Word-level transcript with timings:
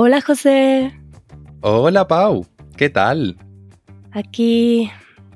Hola 0.00 0.20
José. 0.20 0.92
Hola 1.60 2.06
Pau, 2.06 2.46
¿qué 2.76 2.88
tal? 2.88 3.36
Aquí, 4.12 4.92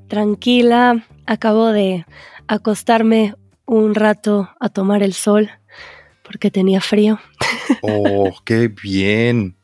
tranquila, 0.06 1.04
acabo 1.26 1.72
de 1.72 2.06
acostarme 2.46 3.34
un 3.66 3.96
rato 3.96 4.50
a 4.60 4.68
tomar 4.68 5.02
el 5.02 5.14
sol 5.14 5.50
porque 6.22 6.52
tenía 6.52 6.80
frío. 6.80 7.18
Oh, 7.80 8.30
qué 8.44 8.68
bien. 8.68 9.58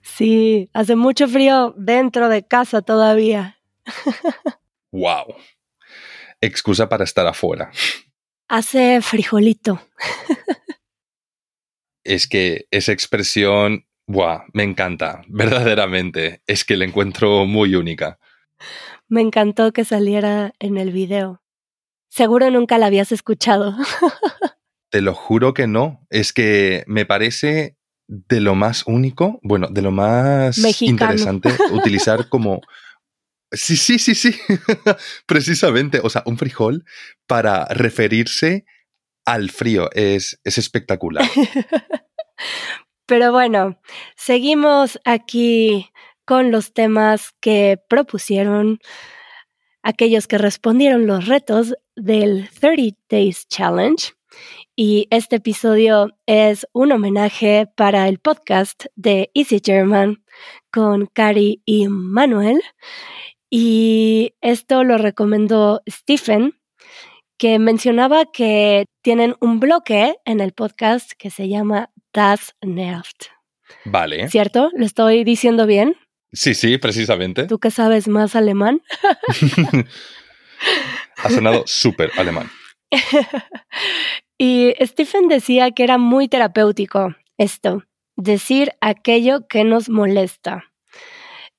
Sí, 0.00 0.70
hace 0.72 0.96
mucho 0.96 1.28
frío 1.28 1.74
dentro 1.76 2.30
de 2.30 2.46
casa 2.46 2.80
todavía. 2.80 3.58
Wow. 4.90 5.34
Excusa 6.40 6.88
para 6.88 7.04
estar 7.04 7.26
afuera. 7.26 7.72
Hace 8.48 9.02
frijolito. 9.02 9.82
Es 12.04 12.28
que 12.28 12.66
esa 12.70 12.92
expresión, 12.92 13.86
wow, 14.06 14.42
me 14.52 14.62
encanta, 14.62 15.22
verdaderamente. 15.28 16.42
Es 16.46 16.64
que 16.64 16.76
la 16.76 16.84
encuentro 16.84 17.46
muy 17.46 17.74
única. 17.74 18.18
Me 19.08 19.20
encantó 19.20 19.72
que 19.72 19.84
saliera 19.84 20.52
en 20.58 20.76
el 20.76 20.92
video. 20.92 21.42
Seguro 22.08 22.50
nunca 22.50 22.78
la 22.78 22.86
habías 22.86 23.12
escuchado. 23.12 23.76
Te 24.90 25.00
lo 25.00 25.14
juro 25.14 25.54
que 25.54 25.66
no. 25.66 26.06
Es 26.10 26.32
que 26.32 26.84
me 26.86 27.04
parece 27.04 27.76
de 28.06 28.40
lo 28.40 28.54
más 28.54 28.84
único, 28.86 29.40
bueno, 29.42 29.68
de 29.68 29.82
lo 29.82 29.90
más 29.90 30.58
Mexicano. 30.58 31.12
interesante 31.12 31.50
utilizar 31.72 32.28
como... 32.28 32.60
Sí, 33.50 33.76
sí, 33.76 33.98
sí, 33.98 34.14
sí. 34.14 34.34
Precisamente. 35.26 36.00
O 36.02 36.10
sea, 36.10 36.22
un 36.26 36.38
frijol 36.38 36.84
para 37.26 37.66
referirse 37.66 38.64
al 39.24 39.50
frío. 39.50 39.90
Es, 39.92 40.40
es 40.44 40.58
espectacular. 40.58 41.28
Pero 43.06 43.32
bueno, 43.32 43.78
seguimos 44.16 44.98
aquí 45.04 45.90
con 46.24 46.50
los 46.50 46.72
temas 46.72 47.32
que 47.40 47.78
propusieron 47.88 48.78
aquellos 49.82 50.26
que 50.26 50.38
respondieron 50.38 51.06
los 51.06 51.26
retos 51.26 51.74
del 51.94 52.48
30 52.60 52.98
Days 53.10 53.46
Challenge. 53.48 54.12
Y 54.74 55.06
este 55.10 55.36
episodio 55.36 56.16
es 56.26 56.66
un 56.72 56.92
homenaje 56.92 57.68
para 57.76 58.08
el 58.08 58.18
podcast 58.18 58.86
de 58.96 59.30
Easy 59.34 59.60
German 59.62 60.24
con 60.72 61.06
Cari 61.06 61.62
y 61.64 61.88
Manuel. 61.88 62.60
Y 63.50 64.34
esto 64.40 64.82
lo 64.82 64.98
recomendó 64.98 65.82
Stephen, 65.88 66.54
que 67.38 67.58
mencionaba 67.58 68.24
que 68.24 68.86
tienen 69.02 69.36
un 69.40 69.60
bloque 69.60 70.16
en 70.24 70.40
el 70.40 70.52
podcast 70.52 71.12
que 71.12 71.30
se 71.30 71.48
llama 71.48 71.90
Das 72.14 72.54
Nervt. 72.62 73.26
Vale. 73.84 74.28
¿Cierto? 74.28 74.70
¿Lo 74.76 74.86
estoy 74.86 75.24
diciendo 75.24 75.66
bien? 75.66 75.96
Sí, 76.32 76.54
sí, 76.54 76.78
precisamente. 76.78 77.46
¿Tú 77.48 77.58
que 77.58 77.72
sabes 77.72 78.06
más 78.06 78.36
alemán? 78.36 78.82
ha 81.16 81.28
sonado 81.28 81.64
súper 81.66 82.12
alemán. 82.16 82.48
y 84.38 84.74
Stephen 84.80 85.26
decía 85.26 85.72
que 85.72 85.82
era 85.82 85.98
muy 85.98 86.28
terapéutico 86.28 87.16
esto, 87.36 87.82
decir 88.14 88.72
aquello 88.80 89.48
que 89.48 89.64
nos 89.64 89.88
molesta. 89.88 90.72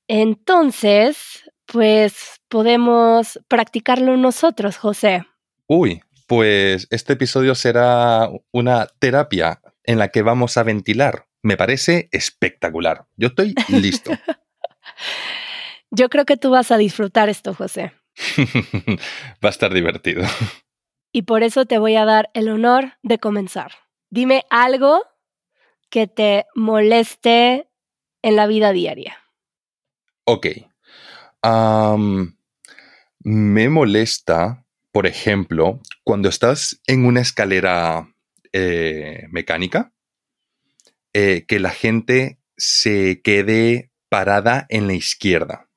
Entonces, 0.08 1.44
pues 1.66 2.40
podemos 2.48 3.40
practicarlo 3.50 4.16
nosotros, 4.16 4.78
José. 4.78 5.26
Uy, 5.68 6.02
pues 6.28 6.88
este 6.92 7.14
episodio 7.14 7.56
será 7.56 8.30
una 8.52 8.88
terapia 9.00 9.60
en 9.88 10.00
la 10.00 10.10
que 10.10 10.22
vamos 10.22 10.58
a 10.58 10.64
ventilar. 10.64 11.28
Me 11.42 11.58
parece 11.58 12.10
espectacular. 12.12 13.06
Yo 13.16 13.28
estoy 13.30 13.56
listo. 13.70 14.12
Yo 15.92 16.10
creo 16.10 16.26
que 16.26 16.38
tú 16.38 16.50
vas 16.50 16.72
a 16.72 16.78
disfrutar 16.78 17.30
esto, 17.30 17.54
José. 17.54 17.94
Va 19.44 19.50
a 19.50 19.50
estar 19.50 19.74
divertido. 19.74 20.24
Y 21.12 21.22
por 21.22 21.44
eso 21.44 21.66
te 21.66 21.78
voy 21.78 21.96
a 21.96 22.06
dar 22.06 22.30
el 22.34 22.50
honor 22.50 22.94
de 23.04 23.20
comenzar. 23.20 23.72
Dime 24.10 24.46
algo 24.50 25.04
que 25.90 26.08
te 26.08 26.46
moleste 26.56 27.70
en 28.22 28.36
la 28.36 28.48
vida 28.48 28.72
diaria. 28.72 29.18
Ok. 30.26 30.48
Um, 31.44 32.36
me 33.20 33.70
molesta, 33.70 34.66
por 34.92 35.08
ejemplo, 35.08 35.80
cuando 36.04 36.28
estás 36.28 36.82
en 36.88 37.06
una 37.06 37.22
escalera 37.22 38.15
eh, 38.58 39.28
mecánica, 39.32 39.92
eh, 41.12 41.44
que 41.46 41.60
la 41.60 41.72
gente 41.72 42.40
se 42.56 43.22
quede 43.22 43.92
parada 44.08 44.66
en 44.70 44.88
la 44.88 44.94
izquierda. 44.94 45.70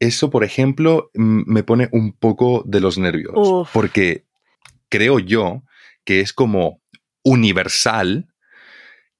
Eso, 0.00 0.30
por 0.30 0.42
ejemplo, 0.42 1.12
me 1.14 1.62
pone 1.62 1.88
un 1.92 2.12
poco 2.12 2.64
de 2.66 2.80
los 2.80 2.98
nervios, 2.98 3.34
Uf. 3.36 3.70
porque 3.72 4.26
creo 4.88 5.20
yo 5.20 5.62
que 6.04 6.18
es 6.18 6.32
como 6.32 6.82
universal 7.22 8.34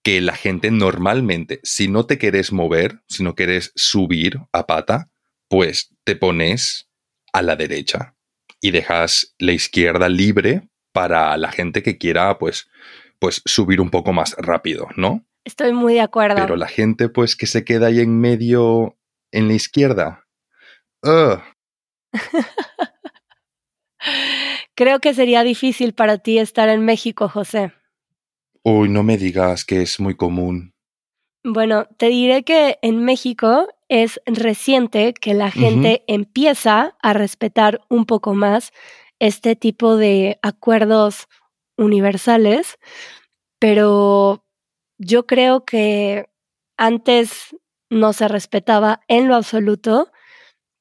que 0.02 0.20
la 0.20 0.34
gente 0.34 0.72
normalmente, 0.72 1.60
si 1.62 1.86
no 1.86 2.04
te 2.04 2.18
quieres 2.18 2.50
mover, 2.50 3.00
si 3.06 3.22
no 3.22 3.36
quieres 3.36 3.70
subir 3.76 4.40
a 4.50 4.66
pata, 4.66 5.08
pues 5.46 5.94
te 6.02 6.16
pones 6.16 6.90
a 7.32 7.42
la 7.42 7.54
derecha 7.54 8.16
y 8.60 8.72
dejas 8.72 9.36
la 9.38 9.52
izquierda 9.52 10.08
libre 10.08 10.68
para 10.92 11.36
la 11.36 11.52
gente 11.52 11.82
que 11.82 11.98
quiera, 11.98 12.38
pues, 12.38 12.68
pues 13.18 13.42
subir 13.44 13.80
un 13.80 13.90
poco 13.90 14.12
más 14.12 14.34
rápido, 14.38 14.88
¿no? 14.96 15.24
Estoy 15.44 15.72
muy 15.72 15.94
de 15.94 16.00
acuerdo. 16.00 16.36
Pero 16.36 16.56
la 16.56 16.68
gente, 16.68 17.08
pues, 17.08 17.36
que 17.36 17.46
se 17.46 17.64
queda 17.64 17.86
ahí 17.88 18.00
en 18.00 18.20
medio, 18.20 18.96
en 19.32 19.48
la 19.48 19.54
izquierda. 19.54 20.26
ugh, 21.02 21.40
Creo 24.74 25.00
que 25.00 25.14
sería 25.14 25.42
difícil 25.42 25.92
para 25.92 26.18
ti 26.18 26.38
estar 26.38 26.68
en 26.68 26.84
México, 26.84 27.28
José. 27.28 27.72
Uy, 28.62 28.88
no 28.88 29.02
me 29.02 29.16
digas 29.16 29.64
que 29.64 29.82
es 29.82 30.00
muy 30.00 30.16
común. 30.16 30.74
Bueno, 31.42 31.86
te 31.96 32.08
diré 32.08 32.42
que 32.42 32.78
en 32.82 33.02
México 33.04 33.68
es 33.88 34.20
reciente 34.26 35.14
que 35.14 35.32
la 35.32 35.50
gente 35.50 36.04
empieza 36.06 36.96
a 37.02 37.12
respetar 37.14 37.80
un 37.88 38.04
poco 38.04 38.34
más 38.34 38.72
este 39.20 39.56
tipo 39.56 39.96
de 39.96 40.38
acuerdos 40.42 41.28
universales, 41.78 42.78
pero 43.60 44.44
yo 44.98 45.26
creo 45.26 45.64
que 45.64 46.26
antes 46.76 47.56
no 47.90 48.12
se 48.12 48.28
respetaba 48.28 49.00
en 49.08 49.28
lo 49.28 49.36
absoluto 49.36 50.10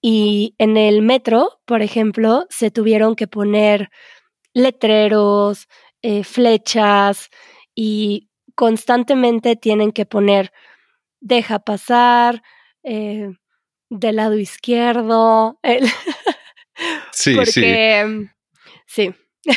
y 0.02 0.56
en 0.60 0.78
el 0.78 1.02
metro, 1.02 1.62
por 1.66 1.82
ejemplo, 1.82 2.48
se 2.50 2.72
tuvieron 2.72 3.16
que 3.16 3.28
poner 3.28 3.90
letreros, 4.54 5.68
eh, 6.02 6.24
flechas 6.24 7.30
y 7.76 8.30
constantemente 8.56 9.56
tienen 9.56 9.92
que 9.92 10.06
poner 10.06 10.52
deja 11.22 11.60
pasar, 11.60 12.44
eh, 12.84 13.32
del 13.90 14.18
lado 14.18 14.38
izquierdo, 14.38 15.60
Sí, 17.20 17.32
sí. 17.32 17.36
porque 17.36 18.30
sí. 18.88 19.14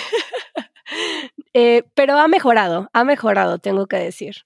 Eh, 1.55 1.85
pero 1.95 2.19
ha 2.19 2.29
mejorado, 2.29 2.91
ha 2.95 3.05
mejorado, 3.05 3.59
tengo 3.59 3.87
que 3.87 3.97
decir. 3.97 4.37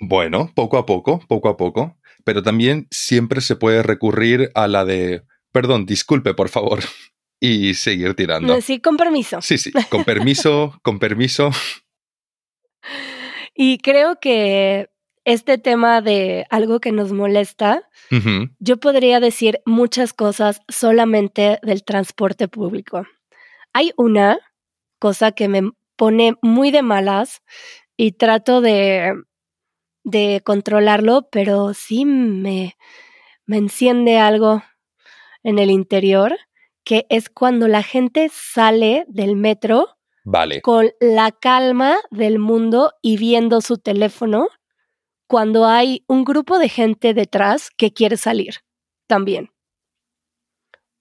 Bueno, 0.00 0.52
poco 0.54 0.78
a 0.78 0.86
poco, 0.86 1.20
poco 1.28 1.48
a 1.48 1.56
poco. 1.56 1.98
Pero 2.24 2.42
también 2.42 2.86
siempre 2.90 3.40
se 3.40 3.56
puede 3.56 3.82
recurrir 3.82 4.50
a 4.54 4.68
la 4.68 4.84
de, 4.84 5.22
perdón, 5.52 5.86
disculpe, 5.86 6.34
por 6.34 6.48
favor, 6.48 6.80
y 7.40 7.74
seguir 7.74 8.14
tirando. 8.14 8.60
Sí, 8.60 8.80
con 8.80 8.96
permiso. 8.96 9.40
Sí, 9.40 9.58
sí, 9.58 9.72
con 9.90 10.04
permiso, 10.04 10.78
con 10.82 10.98
permiso. 10.98 11.50
Y 13.60 13.78
creo 13.78 14.20
que 14.20 14.88
este 15.28 15.58
tema 15.58 16.00
de 16.00 16.46
algo 16.48 16.80
que 16.80 16.90
nos 16.90 17.12
molesta, 17.12 17.82
yo 18.58 18.78
podría 18.78 19.20
decir 19.20 19.60
muchas 19.66 20.14
cosas 20.14 20.62
solamente 20.68 21.58
del 21.62 21.84
transporte 21.84 22.48
público. 22.48 23.06
Hay 23.74 23.92
una 23.98 24.38
cosa 24.98 25.32
que 25.32 25.48
me 25.48 25.70
pone 25.96 26.36
muy 26.40 26.70
de 26.70 26.80
malas 26.80 27.42
y 27.94 28.12
trato 28.12 28.62
de, 28.62 29.12
de 30.02 30.40
controlarlo, 30.46 31.28
pero 31.30 31.74
sí 31.74 32.06
me, 32.06 32.78
me 33.44 33.58
enciende 33.58 34.18
algo 34.18 34.62
en 35.42 35.58
el 35.58 35.70
interior, 35.70 36.38
que 36.84 37.04
es 37.10 37.28
cuando 37.28 37.68
la 37.68 37.82
gente 37.82 38.30
sale 38.32 39.04
del 39.08 39.36
metro 39.36 39.88
Vale. 40.24 40.62
con 40.62 40.90
la 41.00 41.32
calma 41.32 41.98
del 42.10 42.38
mundo 42.38 42.94
y 43.02 43.18
viendo 43.18 43.60
su 43.60 43.76
teléfono 43.76 44.48
cuando 45.28 45.66
hay 45.66 46.04
un 46.08 46.24
grupo 46.24 46.58
de 46.58 46.68
gente 46.68 47.14
detrás 47.14 47.70
que 47.76 47.92
quiere 47.92 48.16
salir 48.16 48.54
también. 49.06 49.50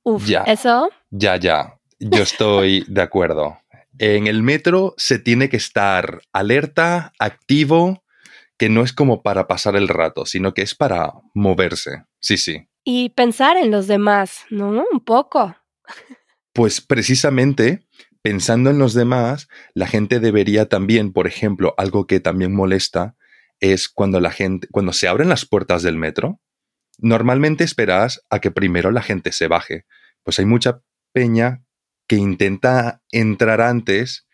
Uf, 0.03 0.27
Ya. 0.27 0.43
eso 0.43 0.89
Ya, 1.09 1.37
ya. 1.37 1.79
Yo 1.99 2.21
estoy 2.21 2.83
de 2.87 3.01
acuerdo. 3.01 3.57
En 3.97 4.27
el 4.27 4.43
metro 4.43 4.93
se 4.97 5.17
tiene 5.17 5.49
que 5.49 5.57
estar 5.57 6.21
alerta, 6.31 7.13
activo 7.17 8.03
que 8.59 8.69
no 8.69 8.83
es 8.83 8.91
como 8.93 9.21
para 9.23 9.47
pasar 9.47 9.75
el 9.75 9.87
rato, 9.87 10.25
sino 10.25 10.53
que 10.53 10.61
es 10.63 10.75
para 10.75 11.13
moverse. 11.33 12.03
Sí, 12.19 12.37
sí. 12.37 12.67
Y 12.83 13.09
pensar 13.09 13.55
en 13.57 13.71
los 13.71 13.87
demás, 13.87 14.45
¿no? 14.49 14.83
Un 14.91 14.99
poco. 15.03 15.55
Pues 16.53 16.81
precisamente 16.81 17.87
pensando 18.21 18.71
en 18.71 18.79
los 18.79 18.93
demás, 18.93 19.47
la 19.73 19.87
gente 19.87 20.19
debería 20.19 20.67
también, 20.67 21.13
por 21.13 21.27
ejemplo, 21.27 21.73
algo 21.77 22.07
que 22.07 22.19
también 22.19 22.53
molesta 22.53 23.15
es 23.59 23.89
cuando 23.89 24.19
la 24.19 24.31
gente, 24.31 24.67
cuando 24.71 24.93
se 24.93 25.07
abren 25.07 25.29
las 25.29 25.45
puertas 25.45 25.83
del 25.83 25.97
metro, 25.97 26.39
normalmente 26.97 27.63
esperas 27.63 28.23
a 28.29 28.39
que 28.39 28.51
primero 28.51 28.91
la 28.91 29.01
gente 29.01 29.31
se 29.31 29.47
baje. 29.47 29.85
Pues 30.23 30.39
hay 30.39 30.45
mucha 30.45 30.81
peña 31.11 31.63
que 32.07 32.15
intenta 32.15 33.01
entrar 33.11 33.61
antes 33.61 34.27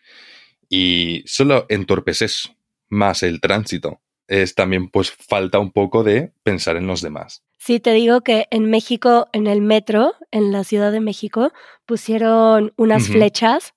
y 0.68 1.22
solo 1.26 1.66
entorpeces 1.68 2.52
más 2.88 3.22
el 3.22 3.40
tránsito. 3.40 4.00
Es 4.26 4.54
también 4.54 4.88
pues 4.88 5.10
falta 5.10 5.58
un 5.58 5.70
poco 5.70 6.02
de 6.02 6.32
pensar 6.42 6.76
en 6.76 6.86
los 6.86 7.02
demás. 7.02 7.44
Sí, 7.58 7.80
te 7.80 7.92
digo 7.92 8.22
que 8.22 8.46
en 8.50 8.70
México, 8.70 9.28
en 9.32 9.46
el 9.46 9.60
metro, 9.60 10.14
en 10.30 10.52
la 10.52 10.64
Ciudad 10.64 10.92
de 10.92 11.00
México, 11.00 11.52
pusieron 11.86 12.72
unas 12.76 13.08
flechas 13.08 13.74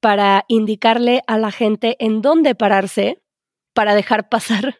para 0.00 0.44
indicarle 0.48 1.22
a 1.26 1.38
la 1.38 1.52
gente 1.52 1.96
en 1.98 2.22
dónde 2.22 2.54
pararse 2.54 3.20
para 3.80 3.94
dejar 3.94 4.28
pasar 4.28 4.78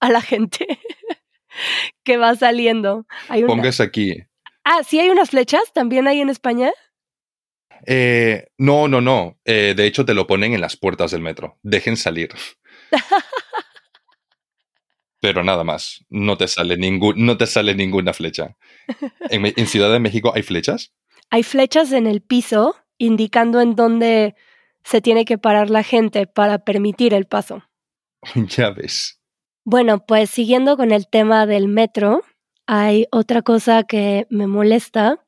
a 0.00 0.10
la 0.10 0.20
gente 0.20 0.66
que 2.04 2.16
va 2.16 2.34
saliendo. 2.34 3.06
Hay 3.28 3.44
Pongas 3.44 3.78
aquí. 3.78 4.24
Ah, 4.64 4.80
sí 4.84 4.98
hay 4.98 5.08
unas 5.08 5.30
flechas, 5.30 5.72
también 5.72 6.08
hay 6.08 6.20
en 6.20 6.30
España. 6.30 6.72
Eh, 7.86 8.48
no, 8.58 8.88
no, 8.88 9.00
no. 9.00 9.38
Eh, 9.44 9.74
de 9.76 9.86
hecho, 9.86 10.04
te 10.04 10.14
lo 10.14 10.26
ponen 10.26 10.52
en 10.52 10.60
las 10.60 10.76
puertas 10.76 11.12
del 11.12 11.20
metro. 11.20 11.60
Dejen 11.62 11.96
salir. 11.96 12.30
Pero 15.20 15.44
nada 15.44 15.62
más. 15.62 16.04
No 16.08 16.36
te 16.36 16.48
sale, 16.48 16.76
ningún, 16.76 17.24
no 17.24 17.36
te 17.36 17.46
sale 17.46 17.76
ninguna 17.76 18.12
flecha. 18.12 18.56
¿En, 19.30 19.66
Ciudad 19.68 19.92
de 19.92 20.00
México 20.00 20.32
hay 20.34 20.42
flechas? 20.42 20.92
Hay 21.30 21.44
flechas 21.44 21.92
en 21.92 22.08
el 22.08 22.20
piso 22.20 22.74
indicando 22.98 23.60
en 23.60 23.76
dónde 23.76 24.34
se 24.82 25.00
tiene 25.00 25.24
que 25.24 25.38
parar 25.38 25.70
la 25.70 25.84
gente 25.84 26.26
para 26.26 26.64
permitir 26.64 27.14
el 27.14 27.26
paso. 27.26 27.62
ya 28.56 28.70
ves. 28.70 29.20
Bueno, 29.64 30.04
pues 30.06 30.30
siguiendo 30.30 30.76
con 30.76 30.90
el 30.90 31.08
tema 31.08 31.46
del 31.46 31.68
metro, 31.68 32.22
hay 32.66 33.06
otra 33.12 33.42
cosa 33.42 33.84
que 33.84 34.26
me 34.30 34.46
molesta 34.46 35.24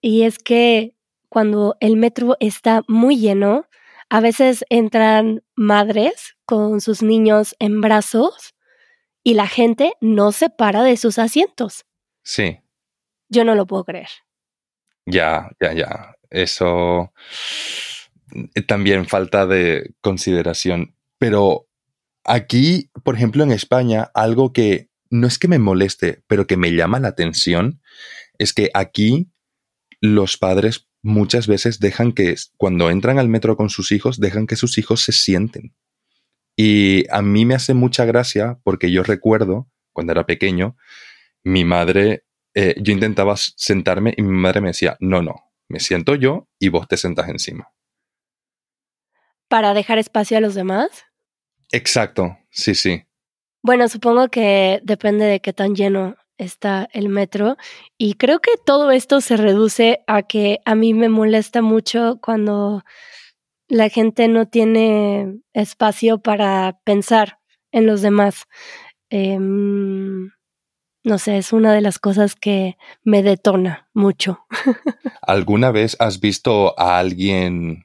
y 0.00 0.22
es 0.22 0.38
que 0.38 0.94
cuando 1.28 1.76
el 1.80 1.96
metro 1.96 2.36
está 2.40 2.82
muy 2.86 3.16
lleno, 3.16 3.66
a 4.10 4.20
veces 4.20 4.64
entran 4.68 5.42
madres 5.56 6.36
con 6.44 6.80
sus 6.80 7.02
niños 7.02 7.56
en 7.58 7.80
brazos 7.80 8.54
y 9.24 9.34
la 9.34 9.48
gente 9.48 9.94
no 10.00 10.30
se 10.30 10.50
para 10.50 10.82
de 10.82 10.96
sus 10.96 11.18
asientos. 11.18 11.86
Sí. 12.22 12.60
Yo 13.28 13.44
no 13.44 13.54
lo 13.54 13.66
puedo 13.66 13.84
creer. 13.84 14.08
Ya, 15.06 15.50
ya, 15.60 15.72
ya. 15.72 16.14
Eso 16.30 17.12
eh, 18.54 18.62
también 18.62 19.06
falta 19.06 19.46
de 19.46 19.94
consideración. 20.00 20.94
Pero 21.18 21.66
aquí, 22.24 22.90
por 23.02 23.14
ejemplo, 23.14 23.42
en 23.42 23.52
España, 23.52 24.10
algo 24.14 24.52
que 24.52 24.90
no 25.10 25.26
es 25.26 25.38
que 25.38 25.48
me 25.48 25.58
moleste, 25.58 26.22
pero 26.26 26.46
que 26.46 26.56
me 26.56 26.72
llama 26.72 27.00
la 27.00 27.08
atención, 27.08 27.80
es 28.38 28.52
que 28.52 28.70
aquí 28.74 29.30
los 30.00 30.36
padres 30.36 30.88
muchas 31.02 31.46
veces 31.46 31.80
dejan 31.80 32.12
que, 32.12 32.34
cuando 32.56 32.90
entran 32.90 33.18
al 33.18 33.28
metro 33.28 33.56
con 33.56 33.70
sus 33.70 33.92
hijos, 33.92 34.18
dejan 34.18 34.46
que 34.46 34.56
sus 34.56 34.78
hijos 34.78 35.02
se 35.02 35.12
sienten. 35.12 35.74
Y 36.56 37.04
a 37.10 37.22
mí 37.22 37.44
me 37.44 37.54
hace 37.54 37.74
mucha 37.74 38.04
gracia 38.04 38.58
porque 38.64 38.90
yo 38.90 39.02
recuerdo, 39.02 39.70
cuando 39.92 40.12
era 40.12 40.26
pequeño, 40.26 40.76
mi 41.42 41.64
madre, 41.64 42.24
eh, 42.54 42.74
yo 42.80 42.92
intentaba 42.92 43.34
sentarme 43.36 44.14
y 44.16 44.22
mi 44.22 44.32
madre 44.32 44.60
me 44.60 44.68
decía, 44.68 44.96
no, 45.00 45.22
no, 45.22 45.52
me 45.68 45.80
siento 45.80 46.14
yo 46.14 46.48
y 46.58 46.68
vos 46.68 46.88
te 46.88 46.96
sentas 46.96 47.28
encima 47.28 47.74
para 49.54 49.72
dejar 49.72 49.98
espacio 49.98 50.36
a 50.36 50.40
los 50.40 50.56
demás? 50.56 50.88
Exacto, 51.72 52.38
sí, 52.50 52.74
sí. 52.74 53.04
Bueno, 53.62 53.88
supongo 53.88 54.28
que 54.28 54.80
depende 54.82 55.24
de 55.24 55.40
qué 55.40 55.52
tan 55.52 55.74
lleno 55.74 56.16
está 56.36 56.88
el 56.92 57.08
metro 57.08 57.56
y 57.96 58.14
creo 58.14 58.40
que 58.40 58.52
todo 58.64 58.90
esto 58.90 59.20
se 59.20 59.36
reduce 59.36 60.02
a 60.06 60.22
que 60.22 60.60
a 60.64 60.74
mí 60.74 60.94
me 60.94 61.08
molesta 61.08 61.62
mucho 61.62 62.18
cuando 62.20 62.84
la 63.68 63.88
gente 63.88 64.28
no 64.28 64.46
tiene 64.46 65.38
espacio 65.52 66.18
para 66.18 66.78
pensar 66.84 67.38
en 67.72 67.86
los 67.86 68.02
demás. 68.02 68.44
Em, 69.10 70.30
no 71.02 71.18
sé, 71.18 71.38
es 71.38 71.52
una 71.52 71.72
de 71.72 71.80
las 71.80 71.98
cosas 71.98 72.34
que 72.34 72.76
me 73.02 73.22
detona 73.22 73.88
mucho. 73.94 74.46
¿Alguna 75.22 75.70
vez 75.70 75.96
has 75.98 76.20
visto 76.20 76.78
a 76.78 76.98
alguien 76.98 77.83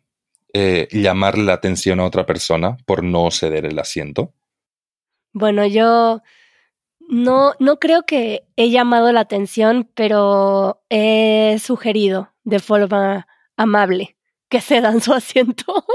eh, 0.54 0.88
llamar 0.92 1.38
la 1.38 1.54
atención 1.54 2.00
a 2.00 2.06
otra 2.06 2.25
persona 2.25 2.78
por 2.86 3.04
no 3.04 3.30
ceder 3.31 3.66
el 3.66 3.80
asiento? 3.80 4.34
Bueno, 5.31 5.66
yo 5.66 6.22
no, 7.00 7.54
no 7.60 7.78
creo 7.80 8.04
que 8.06 8.48
he 8.56 8.69
llamado 8.69 9.12
la 9.12 9.22
atención, 9.22 9.90
pero 9.96 10.81
he 10.90 11.57
sugerido 11.60 12.34
de 12.44 12.60
forma 12.60 13.28
amable 13.57 14.16
que 14.50 14.62
cedan 14.62 15.01
su 15.01 15.13
asiento. 15.16 15.86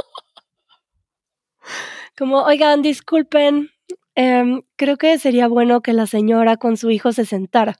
Como, 2.16 2.42
oigan, 2.42 2.82
disculpen, 2.82 3.70
em, 4.14 4.62
creo 4.76 4.96
que 4.96 5.18
sería 5.18 5.48
bueno 5.48 5.82
que 5.82 5.92
la 5.92 6.06
señora 6.06 6.56
con 6.56 6.76
su 6.76 6.90
hijo 6.90 7.12
se 7.12 7.24
sentara. 7.24 7.76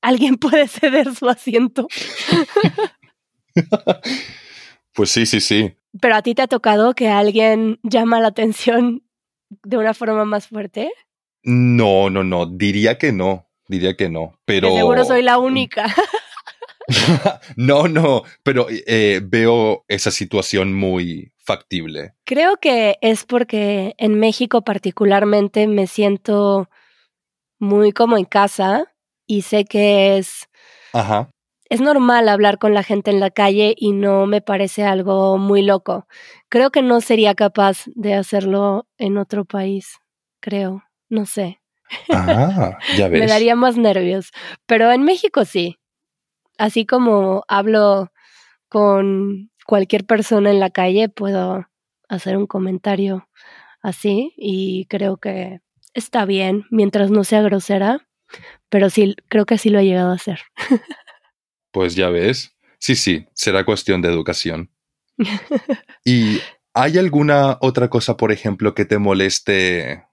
¿Alguien 0.00 0.36
puede 0.38 0.68
ceder 0.68 1.14
su 1.14 1.28
asiento? 1.28 1.88
Pues 4.94 5.10
sí, 5.10 5.26
sí, 5.26 5.40
sí. 5.40 5.74
Pero 6.00 6.16
a 6.16 6.22
ti 6.22 6.34
te 6.34 6.42
ha 6.42 6.46
tocado 6.46 6.94
que 6.94 7.08
alguien 7.08 7.78
llama 7.82 8.20
la 8.20 8.28
atención 8.28 9.02
de 9.62 9.76
una 9.76 9.94
forma 9.94 10.24
más 10.24 10.46
fuerte? 10.46 10.90
No, 11.42 12.10
no, 12.10 12.24
no. 12.24 12.46
Diría 12.46 12.98
que 12.98 13.12
no. 13.12 13.48
Diría 13.68 13.96
que 13.96 14.08
no. 14.08 14.38
Pero. 14.44 14.74
seguro 14.74 15.04
soy 15.04 15.22
la 15.22 15.38
única. 15.38 15.86
no, 17.56 17.88
no. 17.88 18.22
Pero 18.42 18.66
eh, 18.70 19.20
veo 19.22 19.84
esa 19.88 20.10
situación 20.10 20.74
muy 20.74 21.32
factible. 21.38 22.14
Creo 22.24 22.56
que 22.56 22.98
es 23.00 23.24
porque 23.24 23.94
en 23.98 24.18
México 24.18 24.62
particularmente 24.62 25.66
me 25.66 25.86
siento 25.86 26.68
muy 27.58 27.92
como 27.92 28.16
en 28.16 28.24
casa 28.24 28.92
y 29.26 29.42
sé 29.42 29.64
que 29.64 30.18
es 30.18 30.48
Ajá 30.92 31.31
es 31.72 31.80
normal 31.80 32.28
hablar 32.28 32.58
con 32.58 32.74
la 32.74 32.82
gente 32.82 33.10
en 33.10 33.18
la 33.18 33.30
calle 33.30 33.74
y 33.78 33.92
no 33.92 34.26
me 34.26 34.42
parece 34.42 34.84
algo 34.84 35.38
muy 35.38 35.62
loco. 35.62 36.06
Creo 36.50 36.70
que 36.70 36.82
no 36.82 37.00
sería 37.00 37.34
capaz 37.34 37.84
de 37.94 38.12
hacerlo 38.12 38.86
en 38.98 39.16
otro 39.16 39.46
país, 39.46 39.96
creo, 40.40 40.84
no 41.08 41.24
sé. 41.24 41.62
Ah, 42.12 42.76
ya 42.94 43.08
ves. 43.08 43.22
me 43.22 43.26
daría 43.26 43.56
más 43.56 43.78
nervios, 43.78 44.32
pero 44.66 44.92
en 44.92 45.02
México 45.02 45.46
sí. 45.46 45.78
Así 46.58 46.84
como 46.84 47.42
hablo 47.48 48.12
con 48.68 49.50
cualquier 49.66 50.04
persona 50.04 50.50
en 50.50 50.60
la 50.60 50.68
calle, 50.68 51.08
puedo 51.08 51.66
hacer 52.06 52.36
un 52.36 52.46
comentario 52.46 53.26
así 53.80 54.34
y 54.36 54.84
creo 54.90 55.16
que 55.16 55.60
está 55.94 56.26
bien 56.26 56.66
mientras 56.70 57.10
no 57.10 57.24
sea 57.24 57.40
grosera, 57.40 58.06
pero 58.68 58.90
sí, 58.90 59.16
creo 59.28 59.46
que 59.46 59.56
sí 59.56 59.70
lo 59.70 59.78
he 59.78 59.86
llegado 59.86 60.10
a 60.10 60.16
hacer. 60.16 60.40
Pues 61.72 61.96
ya 61.96 62.08
ves. 62.10 62.54
Sí, 62.78 62.94
sí, 62.94 63.26
será 63.34 63.64
cuestión 63.64 64.02
de 64.02 64.08
educación. 64.08 64.70
¿Y 66.04 66.40
hay 66.74 66.98
alguna 66.98 67.58
otra 67.60 67.90
cosa, 67.90 68.16
por 68.16 68.32
ejemplo, 68.32 68.74
que 68.74 68.84
te 68.84 68.98
moleste 68.98 70.04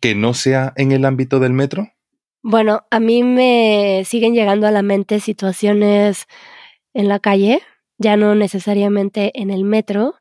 que 0.00 0.14
no 0.14 0.34
sea 0.34 0.72
en 0.76 0.92
el 0.92 1.04
ámbito 1.04 1.40
del 1.40 1.52
metro? 1.52 1.88
Bueno, 2.42 2.86
a 2.90 3.00
mí 3.00 3.24
me 3.24 4.04
siguen 4.04 4.34
llegando 4.34 4.66
a 4.66 4.70
la 4.70 4.82
mente 4.82 5.20
situaciones 5.20 6.26
en 6.94 7.08
la 7.08 7.18
calle, 7.18 7.62
ya 7.98 8.16
no 8.16 8.34
necesariamente 8.34 9.32
en 9.34 9.50
el 9.50 9.64
metro, 9.64 10.14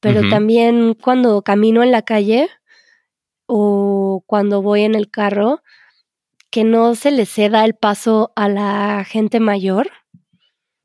pero 0.00 0.28
también 0.28 0.94
cuando 0.94 1.42
camino 1.42 1.82
en 1.82 1.90
la 1.90 2.02
calle 2.02 2.48
o 3.46 4.22
cuando 4.26 4.62
voy 4.62 4.82
en 4.82 4.94
el 4.94 5.10
carro, 5.10 5.62
que 6.50 6.64
no 6.64 6.94
se 6.94 7.10
le 7.10 7.26
ceda 7.26 7.64
el 7.64 7.74
paso 7.74 8.32
a 8.36 8.48
la 8.48 9.04
gente 9.04 9.40
mayor. 9.40 9.90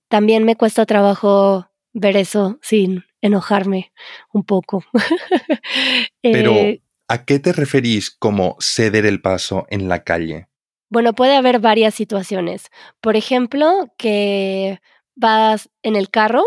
También 0.09 0.43
me 0.43 0.55
cuesta 0.55 0.85
trabajo 0.85 1.67
ver 1.93 2.17
eso 2.17 2.59
sin 2.61 3.05
enojarme 3.21 3.93
un 4.31 4.43
poco. 4.43 4.83
Pero, 6.21 6.51
eh, 6.51 6.83
¿a 7.07 7.25
qué 7.25 7.39
te 7.39 7.53
referís 7.53 8.11
como 8.11 8.57
ceder 8.59 9.05
el 9.05 9.21
paso 9.21 9.65
en 9.69 9.87
la 9.87 10.03
calle? 10.03 10.47
Bueno, 10.89 11.13
puede 11.13 11.35
haber 11.35 11.59
varias 11.59 11.95
situaciones. 11.95 12.69
Por 13.01 13.15
ejemplo, 13.15 13.91
que 13.97 14.79
vas 15.15 15.69
en 15.81 15.95
el 15.95 16.09
carro 16.09 16.43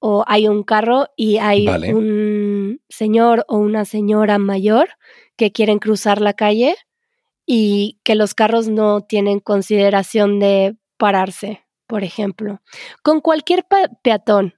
o 0.00 0.24
hay 0.26 0.48
un 0.48 0.64
carro 0.64 1.08
y 1.16 1.38
hay 1.38 1.68
un 1.68 2.80
señor 2.88 3.44
o 3.46 3.58
una 3.58 3.84
señora 3.84 4.38
mayor 4.38 4.90
que 5.36 5.52
quieren 5.52 5.78
cruzar 5.78 6.20
la 6.20 6.32
calle 6.32 6.74
y 7.46 8.00
que 8.04 8.14
los 8.14 8.34
carros 8.34 8.68
no 8.68 9.00
tienen 9.02 9.40
consideración 9.40 10.38
de 10.38 10.76
pararse, 10.96 11.64
por 11.86 12.04
ejemplo, 12.04 12.60
con 13.02 13.20
cualquier 13.20 13.66
peatón, 14.02 14.54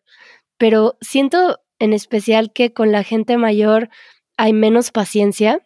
pero 0.58 0.96
siento 1.00 1.60
en 1.78 1.92
especial 1.92 2.52
que 2.52 2.72
con 2.72 2.92
la 2.92 3.02
gente 3.02 3.36
mayor 3.36 3.88
hay 4.36 4.52
menos 4.52 4.90
paciencia 4.90 5.60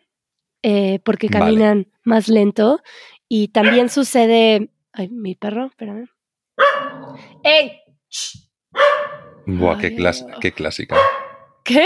eh, 0.63 1.01
porque 1.05 1.29
caminan 1.29 1.91
más 2.05 2.29
lento 2.29 2.81
y 3.29 3.49
también 3.49 3.89
sucede... 3.89 4.71
Ay, 4.93 5.09
mi 5.09 5.35
perro, 5.35 5.67
espérame. 5.67 6.09
¡Ey! 7.45 7.81
Buah, 9.47 9.79
qué, 9.79 9.95
qué 10.41 10.53
clásica. 10.53 10.97
¿Qué? 11.65 11.85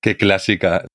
Qué 0.00 0.16
clásica. 0.16 0.86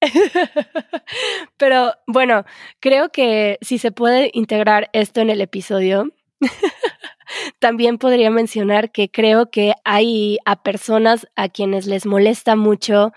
Pero 1.56 1.94
bueno, 2.06 2.44
creo 2.80 3.10
que 3.10 3.58
si 3.60 3.78
se 3.78 3.92
puede 3.92 4.30
integrar 4.34 4.90
esto 4.92 5.20
en 5.20 5.30
el 5.30 5.40
episodio, 5.40 6.12
también 7.58 7.98
podría 7.98 8.30
mencionar 8.30 8.90
que 8.90 9.10
creo 9.10 9.50
que 9.50 9.74
hay 9.84 10.38
a 10.44 10.62
personas 10.62 11.26
a 11.36 11.48
quienes 11.48 11.86
les 11.86 12.06
molesta 12.06 12.56
mucho 12.56 13.12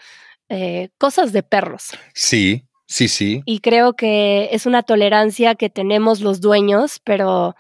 eh, 0.50 0.90
cosas 0.98 1.32
de 1.32 1.44
perros. 1.44 1.92
Sí, 2.14 2.66
sí, 2.88 3.08
sí. 3.08 3.42
Y 3.46 3.60
creo 3.60 3.94
que 3.94 4.50
es 4.52 4.66
una 4.66 4.84
tolerancia 4.84 5.56
que 5.56 5.70
tenemos 5.70 6.22
los 6.22 6.42
dueños, 6.42 7.00
pero 7.04 7.56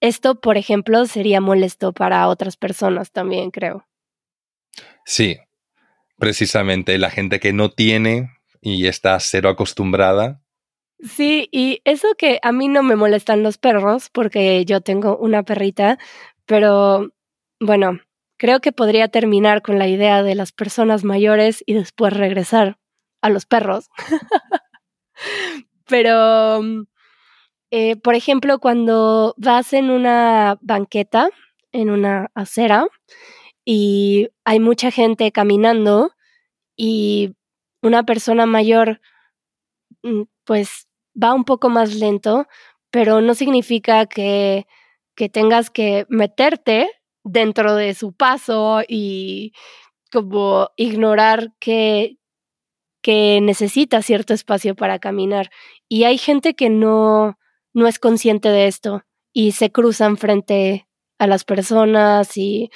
esto, 0.00 0.40
por 0.40 0.58
ejemplo, 0.58 1.06
sería 1.06 1.40
molesto 1.40 1.92
para 1.92 2.28
otras 2.28 2.56
personas 2.56 3.10
también, 3.10 3.50
creo. 3.50 3.86
Sí, 5.06 5.38
precisamente 6.18 6.98
la 6.98 7.10
gente 7.10 7.40
que 7.40 7.52
no 7.52 7.70
tiene 7.70 8.33
y 8.64 8.86
está 8.86 9.20
cero 9.20 9.50
acostumbrada. 9.50 10.40
Sí, 10.98 11.48
y 11.52 11.82
eso 11.84 12.14
que 12.16 12.40
a 12.42 12.50
mí 12.50 12.66
no 12.66 12.82
me 12.82 12.96
molestan 12.96 13.42
los 13.42 13.58
perros, 13.58 14.08
porque 14.10 14.64
yo 14.64 14.80
tengo 14.80 15.18
una 15.18 15.42
perrita, 15.42 15.98
pero 16.46 17.10
bueno, 17.60 18.00
creo 18.38 18.60
que 18.60 18.72
podría 18.72 19.08
terminar 19.08 19.60
con 19.60 19.78
la 19.78 19.86
idea 19.86 20.22
de 20.22 20.34
las 20.34 20.52
personas 20.52 21.04
mayores 21.04 21.62
y 21.66 21.74
después 21.74 22.14
regresar 22.14 22.78
a 23.20 23.28
los 23.28 23.44
perros. 23.44 23.90
pero, 25.86 26.62
eh, 27.70 27.96
por 27.96 28.14
ejemplo, 28.14 28.58
cuando 28.58 29.34
vas 29.36 29.74
en 29.74 29.90
una 29.90 30.58
banqueta, 30.62 31.28
en 31.70 31.90
una 31.90 32.30
acera, 32.34 32.86
y 33.62 34.30
hay 34.44 34.58
mucha 34.58 34.90
gente 34.90 35.32
caminando 35.32 36.12
y 36.76 37.34
una 37.84 38.02
persona 38.02 38.46
mayor 38.46 39.00
mm, 40.02 40.22
pues 40.44 40.88
va 41.20 41.34
un 41.34 41.44
poco 41.44 41.68
más 41.68 41.94
lento, 41.94 42.46
pero 42.90 43.20
no 43.20 43.34
significa 43.34 44.06
que, 44.06 44.66
que 45.14 45.28
tengas 45.28 45.70
que 45.70 46.06
meterte 46.08 46.90
dentro 47.22 47.74
de 47.76 47.94
su 47.94 48.12
paso 48.12 48.82
y 48.88 49.52
como 50.10 50.70
ignorar 50.76 51.52
que, 51.60 52.18
que 53.02 53.40
necesita 53.42 54.02
cierto 54.02 54.34
espacio 54.34 54.74
para 54.74 54.98
caminar. 54.98 55.50
Y 55.88 56.04
hay 56.04 56.18
gente 56.18 56.54
que 56.54 56.70
no, 56.70 57.38
no 57.72 57.86
es 57.86 57.98
consciente 57.98 58.48
de 58.48 58.66
esto 58.66 59.04
y 59.32 59.52
se 59.52 59.70
cruzan 59.70 60.16
frente 60.16 60.88
a 61.18 61.26
las 61.26 61.44
personas 61.44 62.36
y 62.36 62.70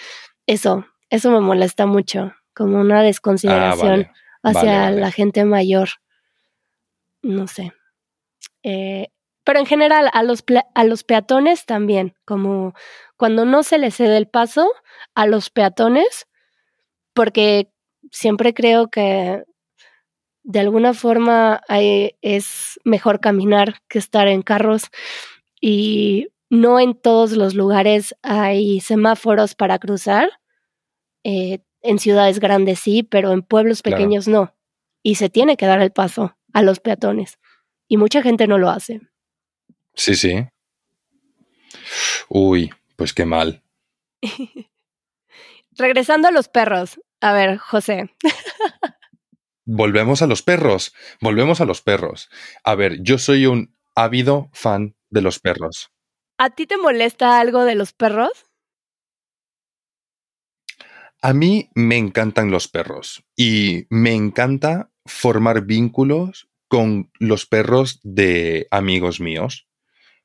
eso, 0.47 0.87
eso 1.11 1.31
me 1.31 1.41
molesta 1.41 1.87
mucho, 1.87 2.33
como 2.55 2.81
una 2.81 3.03
desconsideración. 3.03 4.09
Ah, 4.09 4.28
hacia 4.43 4.91
la 4.91 5.11
gente 5.11 5.45
mayor. 5.45 5.89
No 7.23 7.47
sé. 7.47 7.73
Eh, 8.63 9.09
pero 9.45 9.61
en 9.61 9.67
general, 9.67 10.11
a 10.13 10.23
los, 10.23 10.45
a 10.75 10.85
los 10.85 11.05
peatones 11.05 11.65
también, 11.65 12.15
como 12.25 12.75
cuando 13.17 13.45
no 13.45 13.63
se 13.63 13.79
les 13.79 13.97
cede 13.97 14.17
el 14.17 14.29
paso 14.29 14.71
a 15.15 15.27
los 15.27 15.51
peatones, 15.51 16.29
porque 17.15 17.73
siempre 18.11 18.55
creo 18.55 18.89
que 18.89 19.43
de 20.43 20.61
alguna 20.61 20.95
forma 20.95 21.61
es 21.69 22.81
mejor 22.85 23.21
caminar 23.21 23.81
que 23.89 23.99
estar 23.99 24.29
en 24.29 24.43
carros 24.43 24.85
y 25.61 26.29
no 26.51 26.81
en 26.81 26.95
todos 26.95 27.33
los 27.33 27.55
lugares 27.55 28.15
hay 28.23 28.81
semáforos 28.81 29.55
para 29.55 29.79
cruzar. 29.79 30.31
Eh, 31.25 31.59
en 31.89 31.99
ciudades 31.99 32.41
grandes 32.41 32.81
sí, 32.81 33.03
pero 33.03 33.33
en 33.33 33.43
pueblos 33.43 33.83
pequeños 33.83 34.29
no. 34.29 34.55
Y 35.03 35.15
se 35.15 35.29
tiene 35.31 35.57
que 35.57 35.67
dar 35.67 35.81
el 35.81 35.93
paso 35.93 36.37
a 36.53 36.63
los 36.63 36.81
peatones. 36.81 37.39
Y 37.89 37.97
mucha 37.97 38.23
gente 38.23 38.47
no 38.47 38.59
lo 38.59 38.71
hace. 38.71 39.01
Sí, 39.95 40.15
sí. 40.15 40.47
Uy, 42.29 42.71
pues 42.97 43.15
qué 43.15 43.25
mal. 43.25 43.63
Regresando 45.79 46.29
a 46.29 46.31
los 46.31 46.49
perros. 46.49 47.01
A 47.21 47.33
ver, 47.33 47.59
José. 47.59 48.15
Volvemos 49.65 50.23
a 50.23 50.27
los 50.27 50.43
perros. 50.43 50.95
Volvemos 51.21 51.61
a 51.61 51.65
los 51.65 51.83
perros. 51.83 52.29
A 52.65 52.75
ver, 52.75 53.03
yo 53.03 53.19
soy 53.19 53.47
un 53.47 53.77
ávido 53.95 54.51
fan 54.53 54.97
de 55.11 55.23
los 55.23 55.41
perros. 55.41 55.91
¿A 56.39 56.51
ti 56.51 56.67
te 56.67 56.77
molesta 56.77 57.41
algo 57.41 57.65
de 57.65 57.75
los 57.75 57.93
perros? 57.93 58.48
A 61.21 61.33
mí 61.33 61.71
me 61.75 61.97
encantan 61.97 62.51
los 62.51 62.69
perros 62.69 63.25
y 63.37 63.87
me 63.91 64.15
encanta 64.15 64.91
formar 65.05 65.67
vínculos 65.67 66.49
con 66.69 67.11
los 67.19 67.47
perros 67.47 67.99
de 68.03 68.69
amigos 68.71 69.21
míos. 69.21 69.67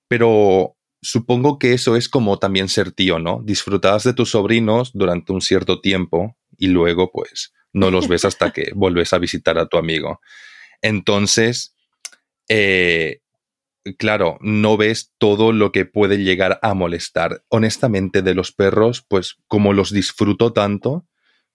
Pero 0.08 0.78
supongo 1.02 1.58
que 1.58 1.74
eso 1.74 1.96
es 1.96 2.10
como 2.10 2.38
también 2.38 2.70
ser 2.70 2.92
tío, 2.92 3.18
¿no? 3.18 3.42
Disfrutas 3.44 4.04
de 4.04 4.14
tus 4.14 4.32
sobrinos 4.32 4.92
durante 4.94 5.34
un 5.34 5.42
cierto 5.42 5.82
tiempo 5.82 6.38
y 6.58 6.68
luego 6.68 7.12
pues 7.12 7.54
no 7.72 7.90
los 7.90 8.08
ves 8.08 8.26
hasta 8.26 8.52
que 8.52 8.72
vuelves 8.76 9.14
a 9.14 9.18
visitar 9.18 9.58
a 9.58 9.68
tu 9.68 9.78
amigo. 9.78 10.22
Entonces, 10.82 11.76
eh, 12.48 13.23
claro, 13.98 14.38
no 14.42 14.78
ves 14.78 15.14
todo 15.18 15.52
lo 15.52 15.72
que 15.72 15.86
puede 15.86 16.18
llegar 16.18 16.60
a 16.62 16.74
molestar. 16.74 17.44
Honestamente, 17.50 18.22
de 18.22 18.34
los 18.34 18.52
perros, 18.52 19.06
pues 19.08 19.36
como 19.48 19.74
los 19.74 19.92
disfruto 19.92 20.54
tanto, 20.54 21.06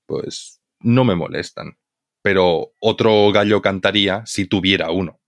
pues 0.06 0.60
no 0.80 1.04
me 1.04 1.14
molestan. 1.14 1.78
Pero 2.22 2.72
otro 2.80 3.30
gallo 3.32 3.62
cantaría 3.62 4.24
si 4.26 4.46
tuviera 4.46 4.90
uno. 4.90 5.20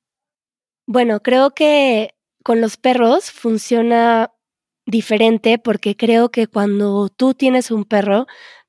Bueno, 0.86 1.20
creo 1.20 1.50
que 1.50 2.14
con 2.42 2.60
los 2.60 2.76
perros 2.76 3.30
funciona 3.30 4.32
diferente 4.86 5.58
porque 5.58 5.96
creo 5.96 6.30
que 6.30 6.46
cuando 6.46 7.08
tú 7.08 7.34
tienes 7.34 7.70
un 7.70 7.84
perro, 7.84 8.26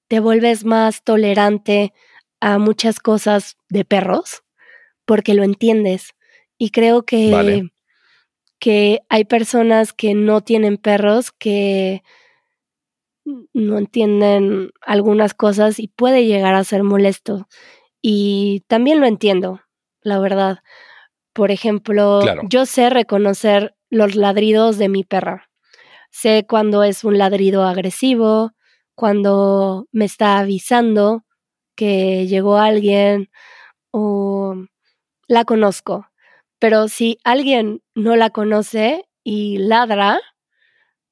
te 0.07 0.19
vuelves 0.19 0.65
más 0.65 1.03
tolerante 1.03 1.93
a 2.39 2.57
muchas 2.57 2.99
cosas 2.99 3.57
de 3.69 3.85
perros 3.85 4.43
porque 5.05 5.33
lo 5.33 5.43
entiendes. 5.43 6.13
Y 6.57 6.69
creo 6.69 7.05
que 7.05 7.70
que 8.61 8.99
hay 9.09 9.25
personas 9.25 9.91
que 9.91 10.13
no 10.13 10.41
tienen 10.41 10.77
perros 10.77 11.31
que 11.31 12.03
no 13.25 13.79
entienden 13.79 14.69
algunas 14.81 15.33
cosas 15.33 15.79
y 15.79 15.87
puede 15.87 16.27
llegar 16.27 16.53
a 16.53 16.63
ser 16.63 16.83
molesto. 16.83 17.47
Y 18.03 18.63
también 18.67 18.99
lo 18.99 19.07
entiendo, 19.07 19.61
la 20.01 20.19
verdad. 20.19 20.59
Por 21.33 21.49
ejemplo, 21.49 22.21
yo 22.49 22.67
sé 22.67 22.91
reconocer 22.91 23.75
los 23.89 24.15
ladridos 24.15 24.77
de 24.77 24.89
mi 24.89 25.03
perra. 25.03 25.49
Sé 26.11 26.45
cuando 26.47 26.83
es 26.83 27.03
un 27.03 27.17
ladrido 27.17 27.63
agresivo, 27.63 28.51
cuando 28.93 29.87
me 29.91 30.05
está 30.05 30.37
avisando 30.37 31.23
que 31.75 32.27
llegó 32.27 32.57
alguien 32.57 33.31
o 33.89 34.53
la 35.27 35.45
conozco. 35.45 36.10
Pero 36.61 36.87
si 36.89 37.17
alguien 37.23 37.81
no 37.95 38.15
la 38.15 38.29
conoce 38.29 39.09
y 39.23 39.57
ladra, 39.57 40.21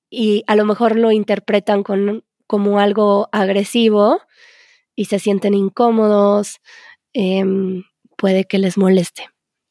y 0.07 0.43
a 0.45 0.55
lo 0.55 0.63
mejor 0.63 0.95
lo 0.95 1.11
interpretan 1.11 1.81
con, 1.81 2.23
como 2.45 2.79
algo 2.79 3.29
agresivo 3.31 4.21
y 4.95 5.05
se 5.05 5.17
sienten 5.17 5.55
incómodos, 5.55 6.59
em, 7.13 7.81
puede 8.15 8.43
que 8.45 8.59
les 8.59 8.77
moleste 8.77 9.27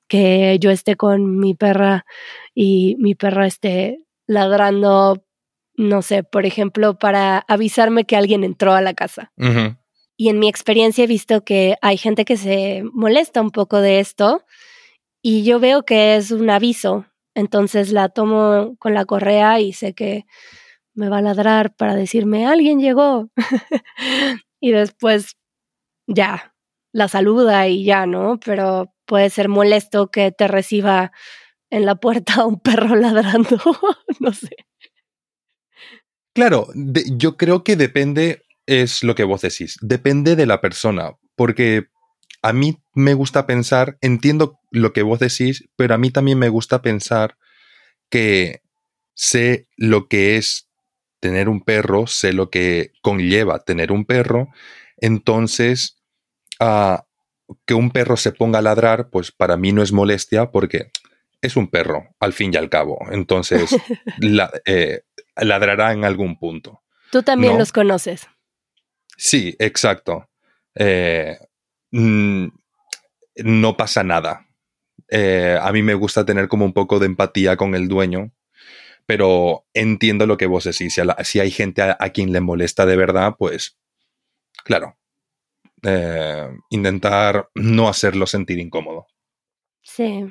que 0.09 0.59
yo 0.59 0.71
esté 0.73 0.97
con 0.97 1.39
mi 1.39 1.55
perra 1.55 2.07
y 2.55 2.97
mi 2.99 3.15
perra 3.15 3.47
esté 3.47 4.01
ladrando, 4.27 5.23
no 5.77 6.03
sé, 6.03 6.25
por 6.25 6.45
ejemplo, 6.45 6.99
para 6.99 7.39
avisarme 7.47 8.05
que 8.05 8.17
alguien 8.17 8.43
entró 8.43 8.73
a 8.73 8.81
la 8.81 8.95
casa. 8.95 9.31
Y 10.17 10.29
en 10.29 10.41
mi 10.41 10.49
experiencia 10.49 11.05
he 11.05 11.07
visto 11.07 11.45
que 11.45 11.77
hay 11.83 11.99
gente 11.99 12.25
que 12.25 12.37
se 12.37 12.83
molesta 12.93 13.41
un 13.41 13.51
poco 13.51 13.81
de 13.81 14.01
esto 14.01 14.45
y 15.31 15.45
yo 15.45 15.61
veo 15.61 15.85
que 15.85 16.17
es 16.17 16.31
un 16.31 16.49
aviso, 16.49 17.05
entonces 17.35 17.93
la 17.93 18.09
tomo 18.09 18.77
con 18.79 18.95
la 18.95 19.05
correa 19.05 19.61
y 19.61 19.75
sé 19.75 19.93
que 19.93 20.25
me 20.95 21.11
va 21.11 21.19
a 21.19 21.21
ladrar 21.23 21.77
para 21.77 21.95
decirme, 21.95 22.47
alguien 22.47 22.81
llegó. 22.81 23.29
y 24.59 24.71
después 24.71 25.37
ya, 26.07 26.55
la 26.95 27.09
saluda 27.09 27.69
y 27.69 27.85
ya, 27.85 28.07
¿no? 28.07 28.41
Pero 28.43 28.95
puede 29.05 29.29
ser 29.29 29.51
molesto 29.51 30.11
que 30.11 30.33
te 30.33 30.49
reciba 30.49 31.13
en 31.69 31.85
la 31.85 31.97
puerta 31.97 32.43
un 32.47 32.59
perro 32.59 32.97
ladrando, 32.97 33.59
no 34.21 34.33
sé. 34.33 34.57
Claro, 36.35 36.69
yo 36.75 37.37
creo 37.37 37.65
que 37.65 37.77
depende, 37.77 38.45
es 38.65 39.05
lo 39.05 39.15
que 39.15 39.25
vos 39.25 39.43
decís, 39.43 39.77
depende 39.83 40.37
de 40.37 40.47
la 40.47 40.63
persona, 40.63 41.19
porque 41.37 41.89
a 42.43 42.53
mí 42.53 42.79
me 42.95 43.15
gusta 43.15 43.47
pensar, 43.47 43.99
entiendo 44.01 44.59
lo 44.71 44.93
que 44.93 45.03
vos 45.03 45.19
decís, 45.19 45.69
pero 45.77 45.95
a 45.95 45.99
mí 45.99 46.11
también 46.11 46.39
me 46.39 46.49
gusta 46.49 46.83
pensar 46.83 47.37
que 48.11 48.63
sé 49.15 49.69
lo 49.77 50.09
que 50.09 50.37
es 50.37 50.69
tener 51.21 51.49
un 51.49 51.63
perro, 51.63 52.07
sé 52.07 52.33
lo 52.33 52.51
que 52.51 52.93
conlleva 53.03 53.65
tener 53.65 53.91
un 53.93 54.05
perro, 54.05 54.49
entonces 54.99 55.97
uh, 56.61 56.99
que 57.67 57.75
un 57.75 57.91
perro 57.91 58.17
se 58.17 58.33
ponga 58.33 58.61
a 58.61 58.63
ladrar, 58.63 59.11
pues 59.11 59.33
para 59.33 59.57
mí 59.57 59.73
no 59.73 59.83
es 59.83 59.93
molestia 59.93 60.51
porque 60.51 60.91
es 61.41 61.57
un 61.57 61.69
perro, 61.69 62.15
al 62.21 62.33
fin 62.33 62.53
y 62.53 62.57
al 62.57 62.69
cabo. 62.69 62.99
Entonces, 63.11 63.75
eh, 64.65 65.03
ladrará 65.37 65.93
en 65.93 66.05
algún 66.05 66.39
punto. 66.39 66.83
Tú 67.11 67.23
también 67.23 67.59
los 67.59 67.73
conoces. 67.73 68.29
Sí, 69.17 69.57
exacto. 69.59 70.29
Eh, 70.75 71.39
mm, 71.91 72.47
no 73.45 73.77
pasa 73.77 74.03
nada. 74.03 74.47
Eh, 75.11 75.59
a 75.61 75.73
mí 75.73 75.83
me 75.83 75.95
gusta 75.95 76.25
tener 76.25 76.49
como 76.49 76.65
un 76.65 76.73
poco 76.73 76.99
de 76.99 77.07
empatía 77.07 77.57
con 77.57 77.75
el 77.75 77.89
dueño, 77.89 78.33
pero 79.07 79.67
entiendo 79.75 80.27
lo 80.27 80.37
que 80.37 80.47
vos 80.47 80.65
decís. 80.65 81.01
Si, 81.25 81.41
hay 81.41 81.51
gente 81.51 81.83
a, 81.83 81.97
quien 82.11 82.33
le 82.33 82.41
molesta 82.41 82.85
de 82.85 82.97
verdad, 82.97 83.35
pues 83.39 83.79
claro, 84.65 84.99
intentar 86.71 87.49
no 87.55 87.89
hacerlo 87.89 88.27
sentir 88.27 88.59
incómodo. 88.59 89.07
Sí. 89.83 90.27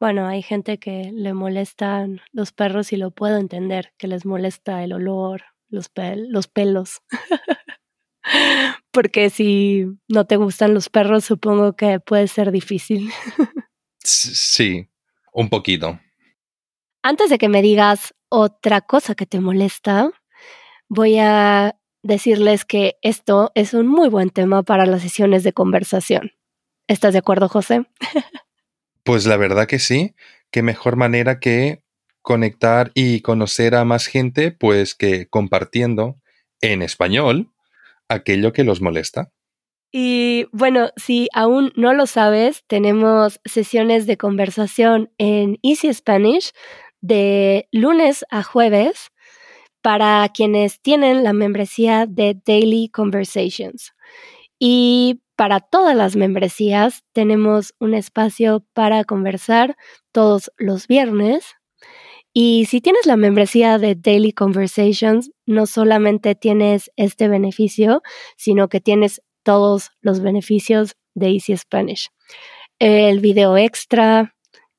Bueno, 0.00 0.26
hay 0.26 0.42
gente 0.42 0.78
que 0.78 1.10
le 1.14 1.32
molestan 1.32 2.20
los 2.32 2.52
perros 2.52 2.92
y 2.92 2.96
lo 2.96 3.10
puedo 3.10 3.38
entender, 3.38 3.94
que 3.96 4.08
les 4.08 4.26
molesta 4.26 4.84
el 4.84 4.92
olor, 4.92 5.44
los, 5.68 5.90
los 6.28 6.48
pelos. 6.48 7.02
Porque 8.90 9.30
si 9.30 9.86
no 10.08 10.26
te 10.26 10.36
gustan 10.36 10.74
los 10.74 10.88
perros, 10.88 11.24
supongo 11.24 11.74
que 11.74 12.00
puede 12.00 12.28
ser 12.28 12.50
difícil. 12.50 13.10
sí, 14.02 14.88
un 15.32 15.48
poquito. 15.48 16.00
Antes 17.02 17.30
de 17.30 17.38
que 17.38 17.48
me 17.48 17.62
digas 17.62 18.14
otra 18.28 18.80
cosa 18.80 19.14
que 19.14 19.26
te 19.26 19.40
molesta, 19.40 20.10
voy 20.88 21.18
a 21.18 21.76
decirles 22.02 22.64
que 22.64 22.96
esto 23.02 23.50
es 23.54 23.74
un 23.74 23.86
muy 23.86 24.08
buen 24.08 24.30
tema 24.30 24.62
para 24.62 24.86
las 24.86 25.02
sesiones 25.02 25.42
de 25.42 25.52
conversación. 25.52 26.32
¿Estás 26.86 27.12
de 27.12 27.18
acuerdo, 27.18 27.48
José? 27.48 27.86
Pues 29.06 29.26
la 29.26 29.36
verdad 29.36 29.66
que 29.66 29.80
sí, 29.80 30.14
qué 30.50 30.62
mejor 30.62 30.96
manera 30.96 31.38
que 31.38 31.84
conectar 32.22 32.90
y 32.94 33.20
conocer 33.20 33.74
a 33.74 33.84
más 33.84 34.06
gente, 34.06 34.50
pues 34.50 34.94
que 34.94 35.28
compartiendo 35.28 36.16
en 36.62 36.80
español 36.80 37.53
aquello 38.14 38.52
que 38.52 38.64
los 38.64 38.80
molesta. 38.80 39.30
Y 39.92 40.46
bueno, 40.50 40.90
si 40.96 41.28
aún 41.32 41.72
no 41.76 41.92
lo 41.94 42.06
sabes, 42.06 42.64
tenemos 42.66 43.40
sesiones 43.44 44.06
de 44.06 44.16
conversación 44.16 45.12
en 45.18 45.58
Easy 45.62 45.92
Spanish 45.94 46.52
de 47.00 47.68
lunes 47.70 48.24
a 48.30 48.42
jueves 48.42 49.12
para 49.82 50.28
quienes 50.34 50.80
tienen 50.80 51.22
la 51.22 51.32
membresía 51.32 52.06
de 52.06 52.40
Daily 52.44 52.88
Conversations. 52.88 53.92
Y 54.58 55.20
para 55.36 55.60
todas 55.60 55.94
las 55.94 56.16
membresías 56.16 57.04
tenemos 57.12 57.74
un 57.78 57.94
espacio 57.94 58.64
para 58.72 59.04
conversar 59.04 59.76
todos 60.10 60.50
los 60.56 60.86
viernes. 60.86 61.54
Y 62.36 62.66
si 62.66 62.80
tienes 62.80 63.06
la 63.06 63.16
membresía 63.16 63.78
de 63.78 63.94
Daily 63.94 64.32
Conversations, 64.32 65.30
no 65.46 65.66
solamente 65.66 66.34
tienes 66.34 66.90
este 66.96 67.28
beneficio, 67.28 68.02
sino 68.36 68.68
que 68.68 68.80
tienes 68.80 69.22
todos 69.44 69.92
los 70.00 70.20
beneficios 70.20 70.96
de 71.14 71.28
Easy 71.28 71.56
Spanish. 71.56 72.08
El 72.80 73.20
video 73.20 73.56
extra 73.56 74.34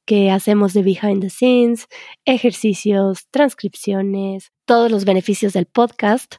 que 0.05 0.31
hacemos 0.31 0.73
de 0.73 0.83
behind 0.83 1.21
the 1.21 1.29
scenes, 1.29 1.87
ejercicios, 2.25 3.27
transcripciones, 3.31 4.51
todos 4.65 4.91
los 4.91 5.05
beneficios 5.05 5.53
del 5.53 5.65
podcast, 5.65 6.35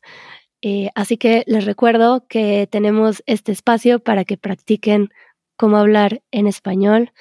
eh, 0.61 0.91
así 0.95 1.17
que 1.17 1.45
les 1.47 1.65
recuerdo 1.65 2.27
que 2.29 2.69
tenemos 2.71 3.23
este 3.25 3.53
espacio 3.53 4.01
para 4.01 4.27
que 4.27 4.37
practiquen 4.37 5.09
cómo 5.57 5.79
hablar 5.79 6.23
en 6.31 6.47
español, 6.47 7.13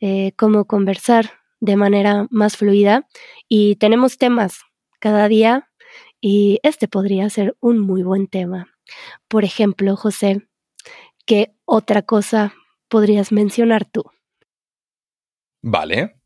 eh, 0.00 0.32
cómo 0.36 0.66
conversar 0.66 1.37
de 1.60 1.76
manera 1.76 2.26
más 2.30 2.56
fluida 2.56 3.06
y 3.48 3.76
tenemos 3.76 4.18
temas 4.18 4.60
cada 5.00 5.28
día 5.28 5.68
y 6.20 6.60
este 6.62 6.88
podría 6.88 7.28
ser 7.30 7.56
un 7.60 7.78
muy 7.78 8.02
buen 8.02 8.26
tema. 8.26 8.68
Por 9.28 9.44
ejemplo, 9.44 9.96
José, 9.96 10.48
¿qué 11.26 11.54
otra 11.64 12.02
cosa 12.02 12.54
podrías 12.88 13.32
mencionar 13.32 13.84
tú? 13.84 14.04
Vale. 15.62 16.16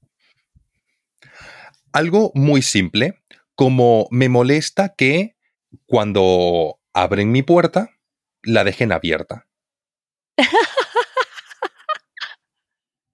Algo 1.92 2.32
muy 2.34 2.62
simple, 2.62 3.22
como 3.54 4.06
me 4.10 4.28
molesta 4.28 4.94
que 4.96 5.36
cuando 5.86 6.80
abren 6.94 7.30
mi 7.32 7.42
puerta, 7.42 7.90
la 8.42 8.64
dejen 8.64 8.92
abierta. 8.92 9.46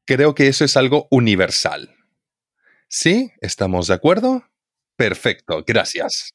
Creo 0.07 0.35
que 0.35 0.49
eso 0.49 0.65
es 0.65 0.77
algo 0.77 1.09
universal. 1.11 1.98
¿Sí? 2.88 3.33
¿Estamos 3.40 3.87
de 3.88 3.94
acuerdo? 3.94 4.44
Perfecto, 4.96 5.62
gracias. 5.66 6.35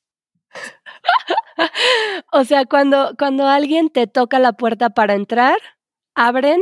o 2.32 2.44
sea, 2.44 2.66
cuando, 2.66 3.16
cuando 3.18 3.48
alguien 3.48 3.90
te 3.90 4.08
toca 4.08 4.40
la 4.40 4.54
puerta 4.54 4.92
para 4.92 5.16
entrar, 5.16 5.58
abren 6.16 6.62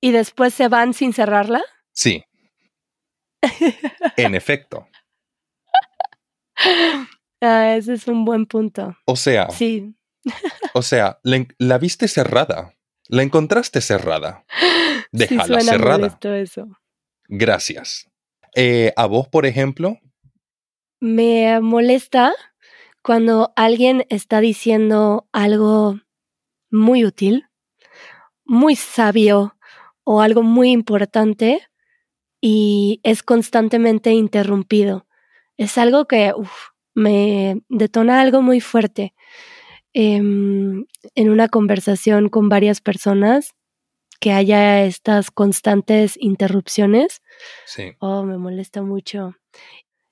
y 0.00 0.12
después 0.12 0.54
se 0.54 0.68
van 0.68 0.94
sin 0.94 1.12
cerrarla. 1.12 1.62
Sí. 1.92 2.24
en 4.16 4.34
efecto. 4.34 4.88
Ah, 7.40 7.76
ese 7.76 7.94
es 7.94 8.08
un 8.08 8.24
buen 8.24 8.46
punto. 8.46 8.96
O 9.04 9.14
sea. 9.14 9.48
Sí. 9.50 9.94
o 10.74 10.82
sea, 10.82 11.20
la, 11.22 11.78
viste 11.78 12.08
cerrada. 12.08 12.74
La 13.06 13.22
encontraste 13.22 13.80
cerrada. 13.80 14.44
Déjala 15.12 15.60
sí, 15.60 15.68
cerrada. 15.68 16.18
eso. 16.36 16.66
Gracias. 17.28 18.08
Eh, 18.54 18.92
¿A 18.96 19.06
vos, 19.06 19.28
por 19.28 19.46
ejemplo? 19.46 19.98
Me 21.00 21.60
molesta 21.60 22.34
cuando 23.02 23.52
alguien 23.56 24.04
está 24.08 24.40
diciendo 24.40 25.28
algo 25.32 26.00
muy 26.70 27.04
útil, 27.04 27.46
muy 28.44 28.76
sabio 28.76 29.56
o 30.04 30.20
algo 30.20 30.42
muy 30.42 30.70
importante 30.70 31.68
y 32.40 33.00
es 33.02 33.22
constantemente 33.22 34.12
interrumpido. 34.12 35.06
Es 35.56 35.78
algo 35.78 36.06
que 36.06 36.32
me 36.94 37.62
detona 37.68 38.20
algo 38.20 38.42
muy 38.42 38.60
fuerte 38.60 39.14
em, 39.92 40.86
en 41.14 41.30
una 41.30 41.48
conversación 41.48 42.28
con 42.28 42.48
varias 42.48 42.80
personas 42.80 43.54
que 44.20 44.32
haya 44.32 44.84
estas 44.84 45.30
constantes 45.30 46.16
interrupciones. 46.20 47.22
Sí. 47.66 47.92
Oh, 48.00 48.24
me 48.24 48.38
molesta 48.38 48.82
mucho. 48.82 49.36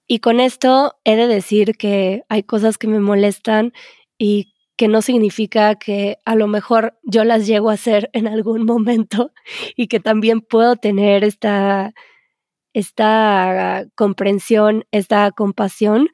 Y 0.06 0.20
con 0.20 0.40
esto 0.40 0.96
he 1.04 1.16
de 1.16 1.26
decir 1.26 1.76
que 1.76 2.22
hay 2.28 2.44
cosas 2.44 2.78
que 2.78 2.86
me 2.86 3.00
molestan 3.00 3.72
y 4.18 4.54
que 4.76 4.88
no 4.88 5.02
significa 5.02 5.74
que 5.76 6.18
a 6.24 6.34
lo 6.34 6.46
mejor 6.46 6.98
yo 7.02 7.24
las 7.24 7.46
llego 7.46 7.70
a 7.70 7.74
hacer 7.74 8.10
en 8.12 8.28
algún 8.28 8.64
momento 8.66 9.32
y 9.74 9.88
que 9.88 10.00
también 10.00 10.40
puedo 10.40 10.76
tener 10.76 11.24
esta, 11.24 11.94
esta 12.74 13.86
comprensión, 13.94 14.84
esta 14.90 15.30
compasión 15.32 16.08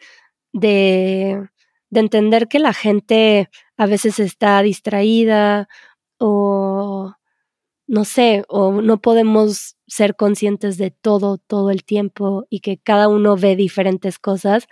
de, 0.53 1.49
entender 1.91 2.49
que 2.49 2.59
la 2.59 2.73
gente 2.73 3.51
a 3.77 3.87
veces 3.87 4.19
está 4.19 4.63
distraída 4.63 5.69
o 6.19 7.15
no 7.93 8.07
sé, 8.07 8.43
o 8.49 8.81
no 8.81 9.03
podemos 9.03 9.77
ser 9.87 10.17
conscientes 10.17 10.79
de 10.79 10.91
todo 10.91 11.37
todo 11.37 11.71
el 11.71 11.85
tiempo 11.85 12.47
y 12.49 12.61
que 12.61 12.79
cada 12.79 13.07
uno 13.07 13.37
ve 13.37 13.55
diferentes 13.55 14.19
cosas. 14.19 14.67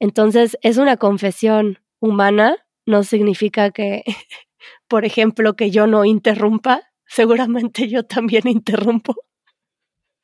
Entonces, 0.00 0.56
es 0.62 0.78
una 0.78 0.96
confesión 0.96 1.78
humana, 2.00 2.56
no 2.86 3.04
significa 3.04 3.70
que, 3.70 4.02
por 4.88 5.04
ejemplo, 5.04 5.56
que 5.56 5.70
yo 5.70 5.86
no 5.86 6.06
interrumpa, 6.06 6.84
seguramente 7.06 7.86
yo 7.86 8.04
también 8.04 8.48
interrumpo, 8.48 9.14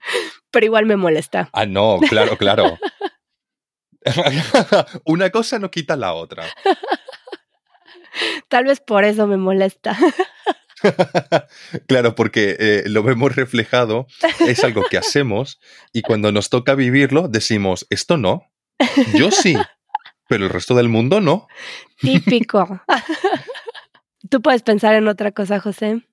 pero 0.50 0.64
igual 0.64 0.86
me 0.86 0.96
molesta. 0.96 1.50
Ah, 1.52 1.66
no, 1.66 1.98
claro, 2.08 2.38
claro. 2.38 2.78
Una 5.04 5.28
cosa 5.28 5.58
no 5.58 5.70
quita 5.70 5.94
la 5.94 6.14
otra. 6.14 6.46
Tal 8.48 8.64
vez 8.64 8.80
por 8.80 9.04
eso 9.04 9.26
me 9.26 9.36
molesta. 9.36 9.94
claro, 11.88 12.14
porque 12.14 12.56
eh, 12.58 12.82
lo 12.86 13.02
vemos 13.02 13.34
reflejado, 13.34 14.06
es 14.40 14.64
algo 14.64 14.84
que 14.90 14.98
hacemos 14.98 15.60
y 15.92 16.02
cuando 16.02 16.32
nos 16.32 16.50
toca 16.50 16.74
vivirlo 16.74 17.28
decimos, 17.28 17.86
esto 17.90 18.16
no, 18.16 18.50
yo 19.14 19.30
sí, 19.30 19.56
pero 20.28 20.44
el 20.44 20.50
resto 20.50 20.74
del 20.74 20.88
mundo 20.88 21.20
no. 21.20 21.46
Típico. 22.00 22.82
¿Tú 24.30 24.40
puedes 24.40 24.62
pensar 24.62 24.94
en 24.94 25.08
otra 25.08 25.32
cosa, 25.32 25.60
José? 25.60 26.06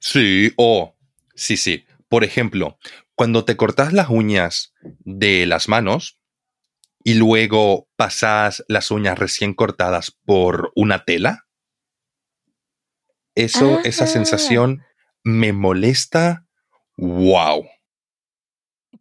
Sí, 0.00 0.52
o 0.56 0.96
sí, 1.34 1.56
sí. 1.56 1.84
Por 2.08 2.24
ejemplo, 2.24 2.78
cuando 3.14 3.44
te 3.44 3.56
cortas 3.56 3.92
las 3.92 4.08
uñas 4.08 4.74
de 5.04 5.46
las 5.46 5.68
manos 5.68 6.20
y 7.02 7.14
luego 7.14 7.88
pasas 7.96 8.64
las 8.68 8.90
uñas 8.90 9.18
recién 9.18 9.54
cortadas 9.54 10.10
por 10.24 10.72
una 10.74 11.04
tela, 11.04 11.45
eso, 13.36 13.80
esa 13.84 14.06
sensación 14.06 14.82
me 15.22 15.52
molesta. 15.52 16.46
¡Wow! 16.96 17.66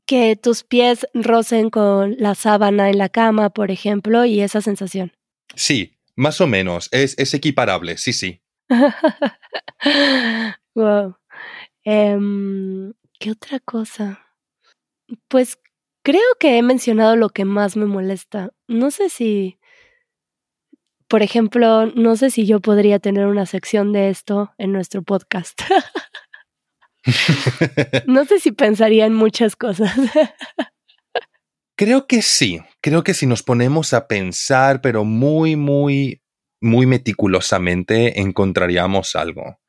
Que 0.05 0.35
tus 0.35 0.63
pies 0.63 1.07
rocen 1.13 1.69
con 1.69 2.15
la 2.19 2.35
sábana 2.35 2.89
en 2.89 2.97
la 2.97 3.09
cama, 3.09 3.49
por 3.49 3.71
ejemplo, 3.71 4.25
y 4.25 4.41
esa 4.41 4.61
sensación. 4.61 5.13
Sí, 5.55 5.97
más 6.15 6.41
o 6.41 6.47
menos. 6.47 6.89
Es, 6.91 7.17
es 7.17 7.33
equiparable, 7.33 7.97
sí, 7.97 8.13
sí. 8.13 8.41
wow. 10.75 11.15
Em, 11.83 12.93
¿Qué 13.19 13.31
otra 13.31 13.59
cosa? 13.59 14.21
Pues 15.27 15.57
creo 16.03 16.21
que 16.39 16.57
he 16.57 16.61
mencionado 16.61 17.15
lo 17.15 17.29
que 17.29 17.45
más 17.45 17.77
me 17.77 17.85
molesta. 17.85 18.51
No 18.67 18.91
sé 18.91 19.09
si, 19.09 19.59
por 21.07 21.21
ejemplo, 21.21 21.85
no 21.87 22.15
sé 22.15 22.29
si 22.29 22.45
yo 22.45 22.59
podría 22.59 22.99
tener 22.99 23.27
una 23.27 23.45
sección 23.45 23.93
de 23.93 24.09
esto 24.09 24.53
en 24.57 24.71
nuestro 24.71 25.03
podcast. 25.03 25.61
no 28.07 28.25
sé 28.25 28.39
si 28.39 28.51
pensaría 28.51 29.05
en 29.05 29.13
muchas 29.13 29.55
cosas. 29.55 29.95
creo 31.75 32.07
que 32.07 32.21
sí. 32.21 32.61
Creo 32.81 33.03
que 33.03 33.13
si 33.13 33.27
nos 33.27 33.43
ponemos 33.43 33.93
a 33.93 34.07
pensar, 34.07 34.81
pero 34.81 35.05
muy, 35.05 35.55
muy, 35.55 36.21
muy 36.61 36.85
meticulosamente, 36.87 38.19
encontraríamos 38.19 39.15
algo. 39.15 39.59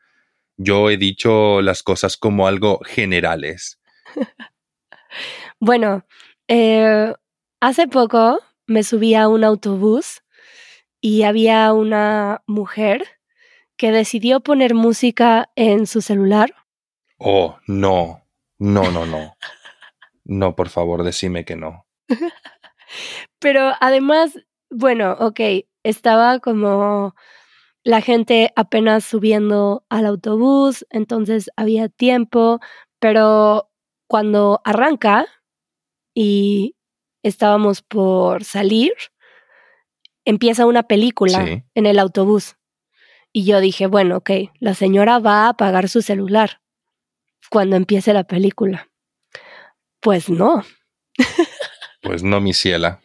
Yo 0.56 0.88
he 0.88 0.96
dicho 0.96 1.60
las 1.60 1.82
cosas 1.82 2.16
como 2.16 2.46
algo 2.46 2.80
generales. 2.84 3.78
bueno, 5.60 6.06
eh, 6.48 7.12
hace 7.60 7.88
poco 7.88 8.40
me 8.66 8.82
subí 8.82 9.14
a 9.14 9.28
un 9.28 9.44
autobús 9.44 10.22
y 11.00 11.22
había 11.22 11.72
una 11.72 12.42
mujer 12.46 13.04
que 13.76 13.92
decidió 13.92 14.40
poner 14.40 14.74
música 14.74 15.50
en 15.54 15.86
su 15.86 16.00
celular. 16.00 16.54
Oh, 17.18 17.58
no, 17.66 18.22
no, 18.58 18.90
no, 18.90 19.06
no. 19.06 19.36
No, 20.24 20.56
por 20.56 20.68
favor, 20.68 21.04
decime 21.04 21.44
que 21.44 21.56
no. 21.56 21.86
Pero 23.38 23.72
además, 23.80 24.38
bueno, 24.70 25.16
ok, 25.20 25.40
estaba 25.82 26.40
como 26.40 27.14
la 27.84 28.00
gente 28.00 28.52
apenas 28.56 29.04
subiendo 29.04 29.84
al 29.88 30.06
autobús, 30.06 30.84
entonces 30.90 31.50
había 31.54 31.88
tiempo, 31.88 32.58
pero 32.98 33.70
cuando 34.08 34.60
arranca 34.64 35.26
y 36.12 36.74
estábamos 37.22 37.82
por 37.82 38.42
salir, 38.42 38.92
empieza 40.26 40.66
una 40.66 40.82
película 40.82 41.64
en 41.74 41.86
el 41.86 41.98
autobús. 41.98 42.56
Y 43.32 43.44
yo 43.44 43.60
dije, 43.60 43.86
bueno, 43.86 44.18
ok, 44.18 44.30
la 44.60 44.74
señora 44.74 45.18
va 45.18 45.44
a 45.44 45.48
apagar 45.50 45.88
su 45.88 46.02
celular 46.02 46.60
cuando 47.50 47.76
empiece 47.76 48.12
la 48.12 48.24
película. 48.24 48.90
Pues 50.00 50.28
no. 50.28 50.62
Pues 52.02 52.22
no, 52.22 52.40
mi 52.40 52.52
ciela. 52.52 53.00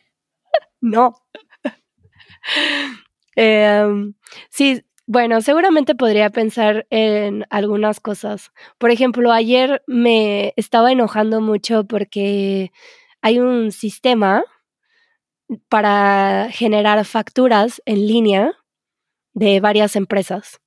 no. 0.81 1.15
Em, 3.35 4.13
sí, 4.49 4.83
bueno, 5.07 5.41
seguramente 5.41 5.95
podría 5.95 6.29
pensar 6.29 6.85
en 6.89 7.45
algunas 7.49 7.99
cosas. 7.99 8.51
Por 8.77 8.91
ejemplo, 8.91 9.31
ayer 9.31 9.83
me 9.87 10.53
estaba 10.57 10.91
enojando 10.91 11.39
mucho 11.39 11.85
porque 11.85 12.71
hay 13.21 13.39
un 13.39 13.71
sistema 13.71 14.43
para 15.69 16.49
generar 16.51 17.03
facturas 17.05 17.81
en 17.85 18.07
línea 18.07 18.53
de 19.33 19.59
varias 19.59 19.95
empresas. 19.95 20.61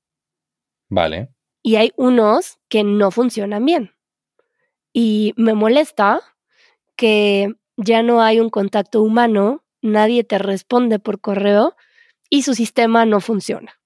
Vale. 0.88 1.30
Y 1.62 1.76
hay 1.76 1.92
unos 1.96 2.58
que 2.68 2.84
no 2.84 3.10
funcionan 3.10 3.64
bien. 3.64 3.94
Y 4.92 5.32
me 5.36 5.54
molesta 5.54 6.20
que 6.96 7.54
ya 7.76 8.02
no 8.02 8.22
hay 8.22 8.40
un 8.40 8.50
contacto 8.50 9.02
humano, 9.02 9.64
nadie 9.82 10.24
te 10.24 10.38
responde 10.38 10.98
por 10.98 11.20
correo 11.20 11.74
y 12.30 12.42
su 12.42 12.54
sistema 12.54 13.04
no 13.04 13.20
funciona. 13.20 13.80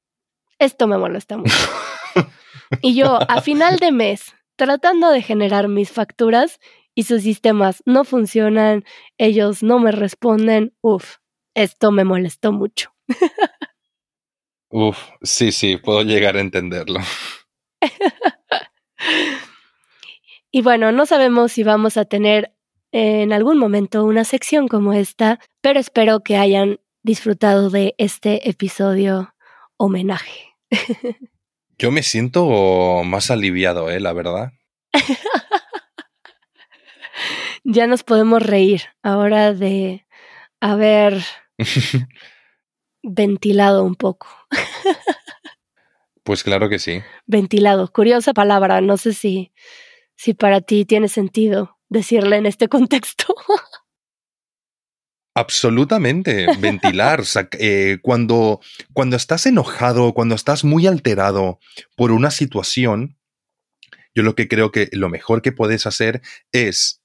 Esto 0.59 0.87
me 0.87 0.99
molesta 0.99 1.37
mucho. 1.37 1.55
y 2.83 2.95
yo, 2.95 3.19
a 3.29 3.41
final 3.41 3.79
de 3.79 3.93
mes, 3.93 4.35
tratando 4.57 5.11
de 5.11 5.23
generar 5.23 5.69
mis 5.69 5.91
facturas 5.91 6.59
y 6.99 7.05
sus 7.05 7.23
sistemas 7.23 7.81
no 7.87 8.03
funcionan, 8.03 8.85
ellos 9.19 9.63
no 9.63 9.79
me 9.79 9.93
responden, 9.93 10.75
uf, 10.81 11.19
esto 11.55 11.93
me 11.93 12.03
molestó 12.03 12.51
mucho. 12.51 12.93
uf, 14.69 14.99
sí, 15.23 15.53
sí, 15.53 15.77
puedo 15.77 16.03
llegar 16.03 16.37
a 16.37 16.41
entenderlo. 16.41 16.99
y 20.51 20.63
bueno, 20.63 20.91
no 20.91 21.07
sabemos 21.07 21.53
si 21.53 21.63
vamos 21.63 21.97
a 21.97 22.05
tener 22.05 22.53
en 22.91 23.33
algún 23.33 23.59
momento 23.59 24.03
una 24.03 24.25
sección 24.25 24.67
como 24.67 24.93
esta, 24.93 25.39
pero 25.61 25.79
espero 25.79 26.25
que 26.25 26.37
hayan 26.37 26.81
disfrutado 27.05 27.71
de 27.71 27.95
este 27.99 28.51
episodio 28.51 29.37
homenaje. 29.77 30.57
Yo 31.79 31.93
me 31.93 32.03
siento 32.03 33.05
más 33.05 33.31
aliviado, 33.31 33.89
¿eh? 33.89 34.01
La 34.01 34.13
verdad. 34.13 34.51
ya 37.71 37.87
nos 37.87 38.03
podemos 38.03 38.43
reír 38.43 38.83
ahora 39.03 39.53
de 39.53 40.07
haber 40.59 41.23
ventilado 43.03 43.85
un 43.85 43.95
poco. 43.95 44.27
pues 46.23 46.43
claro 46.43 46.71
que 46.71 46.79
sí. 46.79 47.03
Ventilado, 47.27 47.93
curiosa 47.93 48.33
palabra, 48.33 48.81
no 48.81 48.97
sé 48.97 49.13
si, 49.13 49.53
si 50.17 50.33
para 50.33 50.63
ti 50.63 50.87
tiene 50.87 51.09
sentido 51.09 51.79
decirle 51.91 52.37
en 52.37 52.47
este 52.47 52.69
contexto. 52.69 53.35
Absolutamente, 55.35 56.47
ventilar. 56.59 57.23
Eh, 57.61 57.99
cuando, 58.03 58.61
cuando 58.95 59.17
estás 59.17 59.45
enojado, 59.45 60.15
cuando 60.15 60.35
estás 60.35 60.65
muy 60.65 60.87
alterado 60.87 61.61
por 61.97 62.13
una 62.13 62.31
situación, 62.31 63.19
yo 64.15 64.23
lo 64.23 64.35
que 64.35 64.49
creo 64.49 64.73
que 64.73 64.89
lo 64.93 65.11
mejor 65.11 65.43
que 65.43 65.53
puedes 65.53 65.87
hacer 65.87 66.23
es 66.51 67.03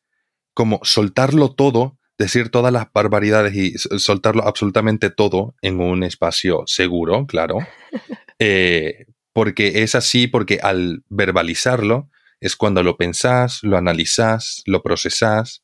como 0.54 0.80
soltarlo 0.84 1.54
todo, 1.54 1.98
decir 2.18 2.50
todas 2.50 2.72
las 2.72 2.92
barbaridades 2.94 3.56
y 3.56 3.78
soltarlo 3.78 4.44
absolutamente 4.44 5.10
todo 5.10 5.56
en 5.62 5.80
un 5.80 6.04
espacio 6.04 6.64
seguro, 6.66 7.26
claro. 7.26 7.58
Eh, 8.40 9.06
porque 9.32 9.84
es 9.84 9.96
así, 9.96 10.28
porque 10.28 10.60
al 10.62 11.04
verbalizarlo 11.08 12.10
es 12.42 12.58
cuando 12.58 12.84
lo 12.84 12.98
pensás, 12.98 13.60
lo 13.62 13.78
analizás, 13.78 14.64
lo 14.66 14.82
procesás 14.82 15.64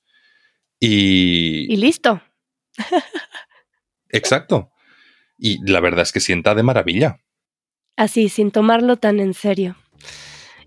y... 0.79 1.65
Y 1.73 1.75
listo. 1.75 2.21
Exacto. 4.09 4.71
Y 5.37 5.59
la 5.69 5.81
verdad 5.81 6.03
es 6.03 6.11
que 6.11 6.21
sienta 6.21 6.55
de 6.55 6.63
maravilla. 6.63 7.19
Así, 7.97 8.29
sin 8.29 8.51
tomarlo 8.51 8.95
tan 8.95 9.19
en 9.19 9.33
serio. 9.33 9.75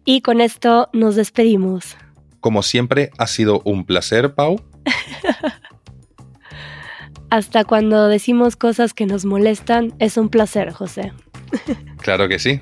Y 0.05 0.21
con 0.21 0.41
esto 0.41 0.91
nos 0.93 1.17
despedimos. 1.17 1.97
Como 2.43 2.65
siempre, 2.65 3.13
ha 3.19 3.29
sido 3.29 3.63
un 3.65 3.87
placer, 3.87 4.35
Pau. 4.35 4.61
Hasta 7.31 7.65
cuando 7.65 8.09
decimos 8.09 8.57
cosas 8.57 8.93
que 8.93 9.07
nos 9.07 9.25
molestan, 9.25 9.95
es 10.01 10.17
un 10.17 10.29
placer, 10.29 10.73
José. 10.73 11.13
claro 12.03 12.29
que 12.29 12.41
sí. 12.41 12.61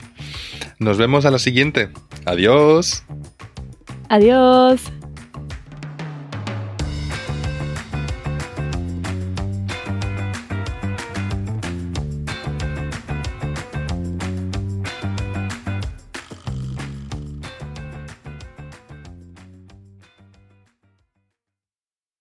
Nos 0.79 0.99
vemos 0.99 1.25
a 1.25 1.31
la 1.31 1.39
siguiente. 1.39 1.89
Adiós. 2.27 3.05
Adiós. 4.11 4.83